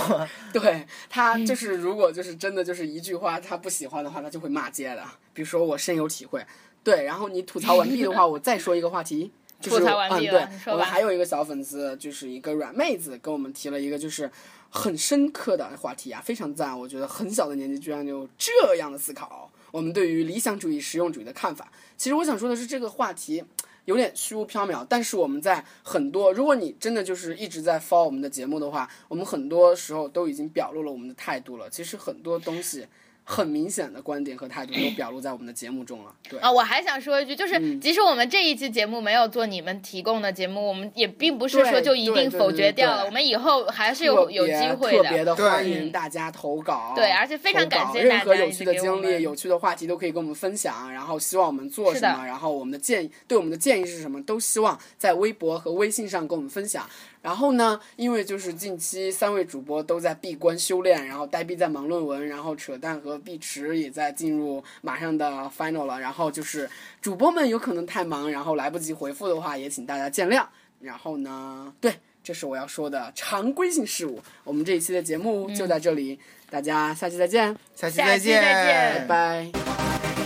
[0.52, 5.04] 对他就是，如果就是真的就是一句话他不喜欢的话，他就会骂街的。
[5.34, 6.46] 比如说我深有体会。
[6.84, 9.32] 对，然后你吐槽完毕的话，我再说一个话题。
[9.62, 14.30] 就 是吐槽完毕嗯，对了我们还有一个小粉丝，就是一个软妹子，跟我们提了一个就是
[14.72, 16.80] 很深刻的话题啊，非常赞。
[16.80, 21.72] 我觉得很小的年纪居然有这样的思考，我们对于理想主义、实用主义的看法。
[21.98, 23.44] 其实我想说的是，这个话题
[23.86, 31.70] 有点虚无缥缈，但是我们在很多，如果你真的就是一直在 follow 我们的节目的话，我们很多时候都已经表露了我们的态度了。
[31.70, 32.88] 其实很多东西。
[33.24, 36.40] 很明显的观点和态度都表露在我们的节目中了，对。
[36.40, 56.86] 啊，我还想说一句，就是嗯即使我们这一期节目没有做你们提供的节目，我们也并不是说就一定否对对对对决掉了，我们以后还是有有机会的特别的欢迎大家投稿，对而且非常感谢大家任何有趣的经历、有趣的话题都可以跟我们分享，然后希望我们做什么，然后我们的建议对我们的建议是什么，都希望在微博和微信上跟我们分享。
[57.22, 66.70] 然后呢，因为就是近期三位主播都在闭关修炼，然后呆逼在忙论文，然后扯淡和碧池也在进入马上的 final 了，然后就是
[67.00, 70.46] 主播们有可能太忙，然后来不及回复的话，也请大家见谅。
[70.80, 71.94] 然后呢，对，
[72.24, 74.20] 这是我要说的常规性事务。
[74.44, 76.20] 我们这一期的节目就在这里，
[76.50, 80.21] 大家下期再见，下期下期再见拜拜。